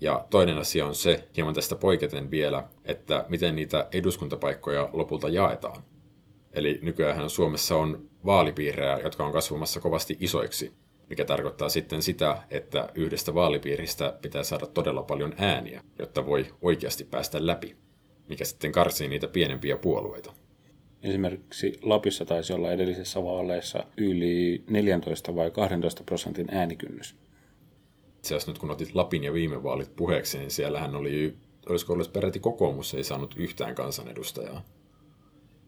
Ja 0.01 0.25
toinen 0.29 0.57
asia 0.57 0.85
on 0.85 0.95
se, 0.95 1.27
hieman 1.35 1.53
tästä 1.53 1.75
poiketen 1.75 2.31
vielä, 2.31 2.63
että 2.85 3.25
miten 3.29 3.55
niitä 3.55 3.87
eduskuntapaikkoja 3.91 4.89
lopulta 4.93 5.29
jaetaan. 5.29 5.83
Eli 6.53 6.79
nykyään 6.81 7.29
Suomessa 7.29 7.75
on 7.75 8.09
vaalipiirejä, 8.25 8.99
jotka 9.03 9.25
on 9.25 9.31
kasvamassa 9.31 9.79
kovasti 9.79 10.17
isoiksi, 10.19 10.73
mikä 11.09 11.25
tarkoittaa 11.25 11.69
sitten 11.69 12.01
sitä, 12.01 12.37
että 12.49 12.89
yhdestä 12.95 13.33
vaalipiiristä 13.33 14.17
pitää 14.21 14.43
saada 14.43 14.65
todella 14.65 15.03
paljon 15.03 15.33
ääniä, 15.37 15.83
jotta 15.99 16.25
voi 16.25 16.45
oikeasti 16.61 17.03
päästä 17.03 17.47
läpi, 17.47 17.75
mikä 18.29 18.45
sitten 18.45 18.71
karsii 18.71 19.07
niitä 19.07 19.27
pienempiä 19.27 19.77
puolueita. 19.77 20.33
Esimerkiksi 21.03 21.79
Lapissa 21.81 22.25
taisi 22.25 22.53
olla 22.53 22.71
edellisissä 22.71 23.23
vaaleissa 23.23 23.83
yli 23.97 24.63
14 24.69 25.35
vai 25.35 25.51
12 25.51 26.03
prosentin 26.03 26.47
äänikynnys. 26.51 27.15
Itse 28.21 28.35
asiassa 28.35 28.51
nyt 28.51 28.59
kun 28.59 28.71
otit 28.71 28.95
Lapin 28.95 29.23
ja 29.23 29.33
viime 29.33 29.63
vaalit 29.63 29.95
puheeksi, 29.95 30.37
niin 30.37 30.51
siellähän 30.51 30.95
oli, 30.95 31.37
olisiko 31.69 31.93
ollut 31.93 32.13
peräti 32.13 32.39
kokoomus, 32.39 32.93
ei 32.93 33.03
saanut 33.03 33.35
yhtään 33.37 33.75
kansanedustajaa. 33.75 34.61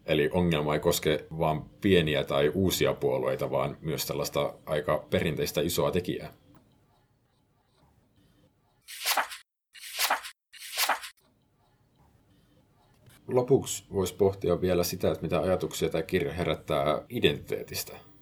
Eli 0.06 0.30
ongelma 0.32 0.74
ei 0.74 0.80
koske 0.80 1.26
vain 1.38 1.62
pieniä 1.80 2.24
tai 2.24 2.52
uusia 2.54 2.94
puolueita, 2.94 3.50
vaan 3.50 3.76
myös 3.80 4.06
tällaista 4.06 4.54
aika 4.66 5.06
perinteistä 5.10 5.60
isoa 5.60 5.90
tekijää. 5.90 6.32
Lopuksi 13.28 13.84
voisi 13.92 14.14
pohtia 14.14 14.60
vielä 14.60 14.84
sitä, 14.84 15.10
että 15.10 15.22
mitä 15.22 15.40
ajatuksia 15.40 15.88
tämä 15.88 16.02
kirja 16.02 16.32
herättää 16.32 17.02
identiteetistä. 17.08 18.13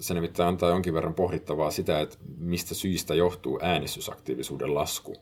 Se 0.00 0.14
nimittäin 0.14 0.48
antaa 0.48 0.70
jonkin 0.70 0.94
verran 0.94 1.14
pohdittavaa 1.14 1.70
sitä, 1.70 2.00
että 2.00 2.16
mistä 2.38 2.74
syistä 2.74 3.14
johtuu 3.14 3.58
äänestysaktiivisuuden 3.62 4.74
lasku. 4.74 5.16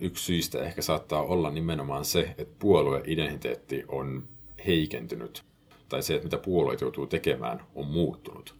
Yksi 0.00 0.24
syistä 0.24 0.62
ehkä 0.62 0.82
saattaa 0.82 1.22
olla 1.22 1.50
nimenomaan 1.50 2.04
se, 2.04 2.34
että 2.38 2.54
puolueidentiteetti 2.58 3.84
on 3.88 4.28
heikentynyt, 4.66 5.44
tai 5.88 6.02
se, 6.02 6.14
että 6.14 6.26
mitä 6.26 6.38
puolueet 6.38 6.80
joutuu 6.80 7.06
tekemään, 7.06 7.62
on 7.74 7.86
muuttunut. 7.86 8.54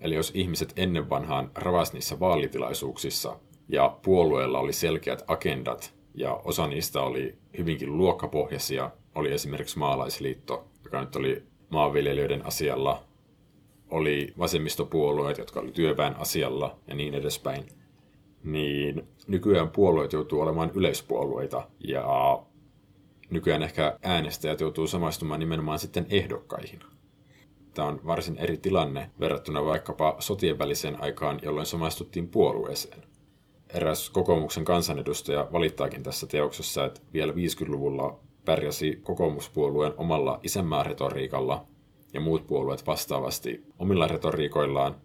Eli 0.00 0.14
jos 0.14 0.32
ihmiset 0.34 0.72
ennen 0.76 1.10
vanhaan 1.10 1.50
ravas 1.54 1.92
niissä 1.92 2.20
vaalitilaisuuksissa 2.20 3.38
ja 3.68 3.98
puolueella 4.02 4.58
oli 4.58 4.72
selkeät 4.72 5.24
agendat 5.26 5.94
ja 6.14 6.34
osa 6.34 6.66
niistä 6.66 7.02
oli 7.02 7.38
hyvinkin 7.58 7.98
luokkapohjaisia, 7.98 8.90
oli 9.14 9.32
esimerkiksi 9.32 9.78
maalaisliitto, 9.78 10.68
joka 10.84 11.00
nyt 11.00 11.16
oli 11.16 11.42
maanviljelijöiden 11.68 12.46
asialla, 12.46 13.02
oli 13.94 14.34
vasemmistopuolueet, 14.38 15.38
jotka 15.38 15.60
oli 15.60 15.72
työväen 15.72 16.16
asialla 16.16 16.78
ja 16.86 16.94
niin 16.94 17.14
edespäin, 17.14 17.64
niin 18.44 19.08
nykyään 19.26 19.70
puolueet 19.70 20.12
joutuu 20.12 20.40
olemaan 20.40 20.70
yleispuolueita 20.74 21.68
ja 21.80 22.42
nykyään 23.30 23.62
ehkä 23.62 23.98
äänestäjät 24.02 24.60
joutuu 24.60 24.86
samaistumaan 24.86 25.40
nimenomaan 25.40 25.78
sitten 25.78 26.06
ehdokkaihin. 26.10 26.80
Tämä 27.74 27.88
on 27.88 28.00
varsin 28.06 28.38
eri 28.38 28.56
tilanne 28.56 29.10
verrattuna 29.20 29.64
vaikkapa 29.64 30.16
sotien 30.18 30.58
väliseen 30.58 31.02
aikaan, 31.02 31.40
jolloin 31.42 31.66
samaistuttiin 31.66 32.28
puolueeseen. 32.28 33.02
Eräs 33.74 34.10
kokoomuksen 34.10 34.64
kansanedustaja 34.64 35.48
valittaakin 35.52 36.02
tässä 36.02 36.26
teoksessa, 36.26 36.84
että 36.84 37.00
vielä 37.12 37.32
50-luvulla 37.32 38.18
pärjäsi 38.44 39.00
kokoomuspuolueen 39.02 39.92
omalla 39.96 40.40
isänmääretoriikalla 40.42 41.66
ja 42.14 42.20
muut 42.20 42.46
puolueet 42.46 42.86
vastaavasti 42.86 43.64
omilla 43.78 44.06
retoriikoillaan, 44.06 44.96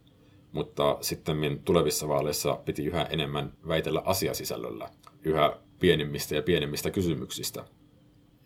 mutta 0.52 0.98
sitten 1.02 1.62
tulevissa 1.66 2.08
vaaleissa 2.08 2.60
piti 2.66 2.86
yhä 2.86 3.04
enemmän 3.04 3.54
väitellä 3.68 4.02
asiasisällöllä, 4.06 4.90
yhä 5.24 5.58
pienemmistä 5.80 6.36
ja 6.36 6.42
pienemmistä 6.42 6.92
kysymyksistä– 6.92 7.66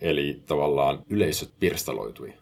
Eli 0.04 0.44
tavallaan 0.46 1.04
yleisöt 1.10 1.54
pirstaloitui. 1.60 2.34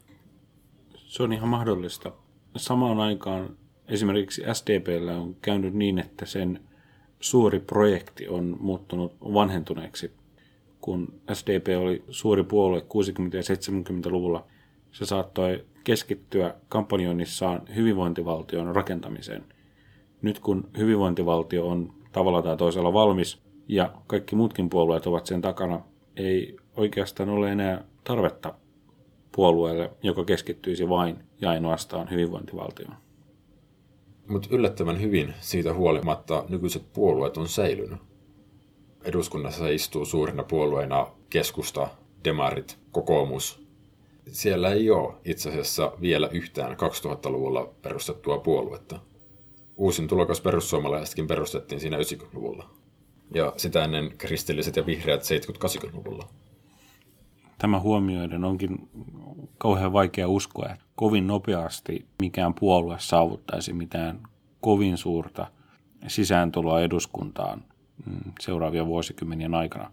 Se 0.95 1.23
on 1.23 1.33
ihan 1.33 1.49
mahdollista. 1.49 2.11
Samaan 2.57 2.99
aikaan 2.99 3.57
esimerkiksi 3.87 4.41
SDPllä 4.53 5.17
on 5.17 5.35
käynyt 5.41 5.73
niin, 5.73 5.99
että 5.99 6.25
sen 6.25 6.59
suuri 7.19 7.59
projekti 7.59 8.27
on 8.27 8.57
muuttunut 8.59 9.15
vanhentuneeksi. 9.21 10.11
Kun 10.81 11.21
SDP 11.33 11.67
oli 11.79 12.03
suuri 12.09 12.43
puolue 12.43 12.79
60- 12.79 12.83
ja 13.33 13.41
70-luvulla, 13.41 14.47
se 14.91 15.05
saattoi 15.05 15.65
keskittyä 15.83 16.55
kampanjoinnissaan 16.69 17.61
hyvinvointivaltion 17.75 18.75
rakentamiseen. 18.75 19.43
Nyt 20.21 20.39
kun 20.39 20.69
hyvinvointivaltio 20.77 21.67
on 21.67 21.93
tavalla 22.11 22.41
tai 22.41 22.57
toisella 22.57 22.93
valmis 22.93 23.41
ja 23.67 23.93
kaikki 24.07 24.35
muutkin 24.35 24.69
puolueet 24.69 25.07
ovat 25.07 25.25
sen 25.25 25.41
takana, 25.41 25.81
ei 26.15 26.57
oikeastaan 26.77 27.29
ole 27.29 27.51
enää 27.51 27.83
tarvetta 28.03 28.53
puolueelle, 29.35 29.91
joka 30.03 30.25
keskittyisi 30.25 30.89
vain 30.89 31.17
ja 31.41 31.49
ainoastaan 31.49 32.09
hyvinvointivaltioon. 32.09 32.95
Mutta 34.27 34.47
yllättävän 34.51 35.01
hyvin 35.01 35.33
siitä 35.39 35.73
huolimatta 35.73 36.45
nykyiset 36.49 36.93
puolueet 36.93 37.37
on 37.37 37.47
säilynyt. 37.47 37.99
Eduskunnassa 39.03 39.67
istuu 39.67 40.05
suurina 40.05 40.43
puolueina 40.43 41.07
keskusta, 41.29 41.87
demarit, 42.23 42.79
kokoomus. 42.91 43.67
Siellä 44.27 44.69
ei 44.69 44.89
ole 44.89 45.13
itse 45.25 45.49
asiassa 45.49 45.91
vielä 46.01 46.27
yhtään 46.27 46.71
2000-luvulla 46.71 47.69
perustettua 47.81 48.37
puoluetta. 48.37 48.99
Uusin 49.77 50.07
tulokas 50.07 50.41
perussuomalaisetkin 50.41 51.27
perustettiin 51.27 51.81
siinä 51.81 51.97
90-luvulla. 51.97 52.69
Ja 53.33 53.53
sitä 53.57 53.83
ennen 53.83 54.13
kristilliset 54.17 54.75
ja 54.75 54.85
vihreät 54.85 55.21
70-80-luvulla 55.21 56.27
tämä 57.61 57.79
huomioiden 57.79 58.43
onkin 58.43 58.89
kauhean 59.57 59.93
vaikea 59.93 60.27
uskoa, 60.27 60.69
että 60.69 60.85
kovin 60.95 61.27
nopeasti 61.27 62.05
mikään 62.21 62.53
puolue 62.53 62.95
saavuttaisi 62.99 63.73
mitään 63.73 64.19
kovin 64.61 64.97
suurta 64.97 65.47
sisääntuloa 66.07 66.81
eduskuntaan 66.81 67.63
mm, 68.05 68.31
seuraavien 68.39 68.87
vuosikymmenien 68.87 69.55
aikana. 69.55 69.91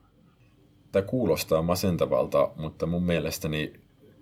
Tämä 0.92 1.02
kuulostaa 1.02 1.62
masentavalta, 1.62 2.50
mutta 2.56 2.86
mun 2.86 3.02
mielestäni 3.02 3.72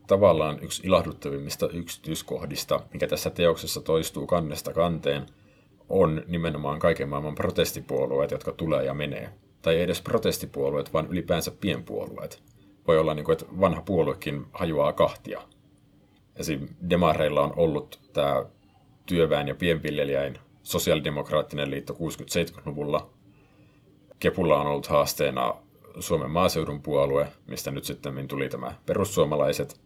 tavallaan 0.06 0.58
yksi 0.62 0.86
ilahduttavimmista 0.86 1.68
yksityiskohdista, 1.68 2.80
mikä 2.92 3.06
tässä 3.06 3.30
teoksessa 3.30 3.80
toistuu 3.80 4.26
kannesta 4.26 4.72
kanteen, 4.72 5.26
on 5.88 6.22
nimenomaan 6.26 6.78
kaiken 6.78 7.08
maailman 7.08 7.34
protestipuolueet, 7.34 8.30
jotka 8.30 8.52
tulee 8.52 8.84
ja 8.84 8.94
menee. 8.94 9.30
Tai 9.62 9.74
ei 9.76 9.82
edes 9.82 10.02
protestipuolueet, 10.02 10.92
vaan 10.92 11.06
ylipäänsä 11.06 11.50
pienpuolueet 11.50 12.42
voi 12.86 12.98
olla, 12.98 13.14
niin 13.14 13.24
kuin, 13.24 13.32
että 13.32 13.46
vanha 13.60 13.82
puoluekin 13.82 14.46
hajuaa 14.52 14.92
kahtia. 14.92 15.42
Esim. 16.36 16.68
demareilla 16.90 17.40
on 17.40 17.52
ollut 17.56 18.00
tämä 18.12 18.44
työväen 19.06 19.48
ja 19.48 19.54
pienviljelijäin 19.54 20.38
sosiaalidemokraattinen 20.62 21.70
liitto 21.70 21.92
60-70-luvulla. 21.92 23.10
Kepulla 24.18 24.60
on 24.60 24.66
ollut 24.66 24.86
haasteena 24.86 25.54
Suomen 25.98 26.30
maaseudun 26.30 26.82
puolue, 26.82 27.28
mistä 27.46 27.70
nyt 27.70 27.84
sitten 27.84 28.28
tuli 28.28 28.48
tämä 28.48 28.74
perussuomalaiset. 28.86 29.80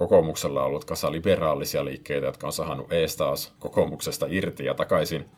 Kokoomuksella 0.00 0.60
on 0.60 0.66
ollut 0.66 0.84
kasa 0.84 1.12
liberaalisia 1.12 1.84
liikkeitä, 1.84 2.26
jotka 2.26 2.46
on 2.46 2.52
sahannut 2.52 2.92
ees 2.92 3.16
taas 3.16 3.54
kokoomuksesta 3.58 4.26
irti 4.28 4.64
ja 4.64 4.74
takaisin– 4.74 5.24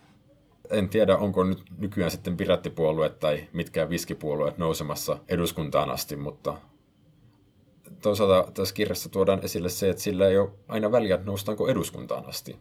en 0.70 0.88
tiedä, 0.88 1.16
onko 1.16 1.44
nyt 1.44 1.62
nykyään 1.79 2.11
sitten 2.11 2.37
pirattipuolueet 2.37 3.18
tai 3.18 3.48
mitkään 3.53 3.90
viskipuolueet 3.90 4.59
nousemassa 4.59 5.18
eduskuntaan 5.29 5.90
asti, 5.90 6.16
mutta 6.16 6.57
toisaalta 8.03 8.53
tässä 8.55 8.75
kirjassa 8.75 9.09
tuodaan 9.09 9.44
esille 9.44 9.68
se, 9.68 9.90
että 9.90 10.03
sillä 10.03 10.29
ei 10.29 10.38
ole 10.38 10.51
aina 10.68 10.92
väliä, 10.92 11.18
noustaanko 11.25 11.68
eduskuntaan 11.68 12.27
asti. 12.27 12.57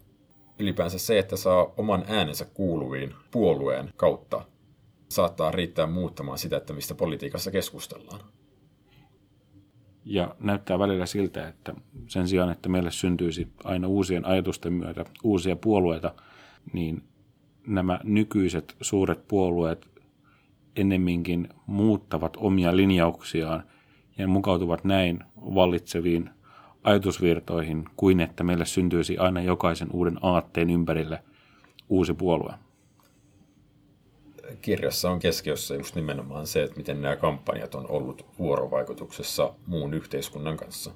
Ylipäänsä 0.59 0.99
se, 0.99 1.19
että 1.19 1.37
saa 1.37 1.73
oman 1.77 2.05
äänensä 2.07 2.45
kuuluviin 2.45 3.15
puolueen 3.31 3.89
kautta, 3.97 4.45
saattaa 5.09 5.51
riittää 5.51 5.87
muuttamaan 5.87 6.37
sitä, 6.37 6.57
että 6.57 6.73
mistä 6.73 6.95
politiikassa 6.95 7.51
keskustellaan. 7.51 8.19
Ja 10.05 10.35
näyttää 10.39 10.79
välillä 10.79 11.05
siltä, 11.05 11.47
että 11.47 11.73
sen 12.07 12.27
sijaan, 12.27 12.51
että 12.51 12.69
meille 12.69 12.91
syntyisi 12.91 13.47
aina 13.63 13.87
uusien 13.87 14.25
ajatusten 14.25 14.73
myötä 14.73 15.05
uusia 15.23 15.55
puolueita, 15.55 16.13
niin 16.73 17.03
nämä 17.67 17.99
nykyiset 18.03 18.75
suuret 18.81 19.27
puolueet 19.27 19.87
ennemminkin 20.75 21.49
muuttavat 21.65 22.37
omia 22.37 22.75
linjauksiaan 22.75 23.63
ja 24.17 24.27
mukautuvat 24.27 24.83
näin 24.83 25.19
vallitseviin 25.37 26.29
ajatusvirtoihin 26.83 27.85
kuin 27.95 28.19
että 28.19 28.43
meille 28.43 28.65
syntyisi 28.65 29.17
aina 29.17 29.41
jokaisen 29.41 29.87
uuden 29.91 30.17
aatteen 30.21 30.69
ympärille 30.69 31.23
uusi 31.89 32.13
puolue. 32.13 32.53
Kirjassa 34.61 35.11
on 35.11 35.19
keskiössä 35.19 35.75
just 35.75 35.95
nimenomaan 35.95 36.47
se, 36.47 36.63
että 36.63 36.77
miten 36.77 37.01
nämä 37.01 37.15
kampanjat 37.15 37.75
on 37.75 37.89
ollut 37.89 38.25
vuorovaikutuksessa 38.39 39.53
muun 39.65 39.93
yhteiskunnan 39.93 40.57
kanssa. 40.57 40.91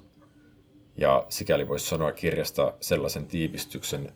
Ja 0.96 1.26
sikäli 1.28 1.68
voisi 1.68 1.86
sanoa 1.86 2.12
kirjasta 2.12 2.74
sellaisen 2.80 3.26
tiivistyksen, 3.26 4.12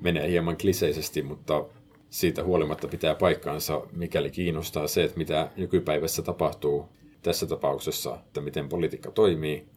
menee 0.00 0.30
hieman 0.30 0.56
kliseisesti, 0.56 1.22
mutta 1.22 1.64
siitä 2.10 2.44
huolimatta 2.44 2.88
pitää 2.88 3.14
paikkaansa, 3.14 3.82
mikäli 3.92 4.30
kiinnostaa 4.30 4.88
se, 4.88 5.04
että 5.04 5.18
mitä 5.18 5.50
nykypäivässä 5.56 6.22
tapahtuu 6.22 6.88
tässä 7.22 7.46
tapauksessa, 7.46 8.18
että 8.26 8.40
miten 8.40 8.68
politiikka 8.68 9.10
toimii, 9.10 9.68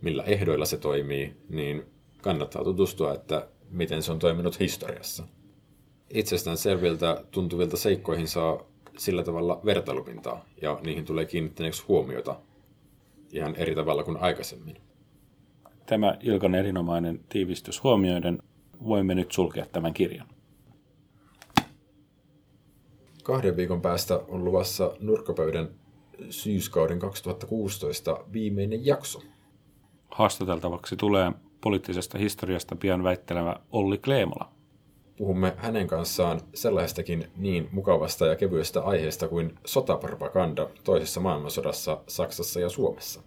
millä 0.00 0.22
ehdoilla 0.22 0.64
se 0.64 0.76
toimii, 0.76 1.36
niin 1.48 1.86
kannattaa 2.22 2.64
tutustua, 2.64 3.14
että 3.14 3.48
miten 3.70 4.02
se 4.02 4.12
on 4.12 4.18
toiminut 4.18 4.60
historiassa. 4.60 5.24
Itsestään 6.10 6.56
selviltä 6.56 7.24
tuntuvilta 7.30 7.76
seikkoihin 7.76 8.28
saa 8.28 8.62
sillä 8.98 9.22
tavalla 9.22 9.60
vertailupintaa, 9.64 10.44
ja 10.62 10.80
niihin 10.84 11.04
tulee 11.04 11.24
kiinnittäneeksi 11.24 11.84
huomiota 11.88 12.36
ihan 13.32 13.54
eri 13.56 13.74
tavalla 13.74 14.04
kuin 14.04 14.16
aikaisemmin. 14.16 14.76
Tämä 15.86 16.16
Ilkan 16.22 16.54
erinomainen 16.54 17.20
tiivistys 17.28 17.82
huomioiden 17.82 18.42
voimme 18.84 19.14
nyt 19.14 19.32
sulkea 19.32 19.66
tämän 19.66 19.94
kirjan. 19.94 20.28
Kahden 23.22 23.56
viikon 23.56 23.80
päästä 23.80 24.20
on 24.28 24.44
luvassa 24.44 24.96
nurkkapöydän 25.00 25.68
syyskauden 26.30 26.98
2016 26.98 28.24
viimeinen 28.32 28.86
jakso. 28.86 29.22
Haastateltavaksi 30.10 30.96
tulee 30.96 31.32
poliittisesta 31.60 32.18
historiasta 32.18 32.76
pian 32.76 33.02
väittelevä 33.04 33.56
Olli 33.72 33.98
Kleemola. 33.98 34.55
Puhumme 35.16 35.54
hänen 35.56 35.86
kanssaan 35.86 36.40
sellaisestakin 36.54 37.30
niin 37.36 37.68
mukavasta 37.72 38.26
ja 38.26 38.36
kevyestä 38.36 38.82
aiheesta 38.82 39.28
kuin 39.28 39.54
sotapropaganda 39.64 40.68
toisessa 40.84 41.20
maailmansodassa 41.20 42.00
Saksassa 42.06 42.60
ja 42.60 42.68
Suomessa. 42.68 43.22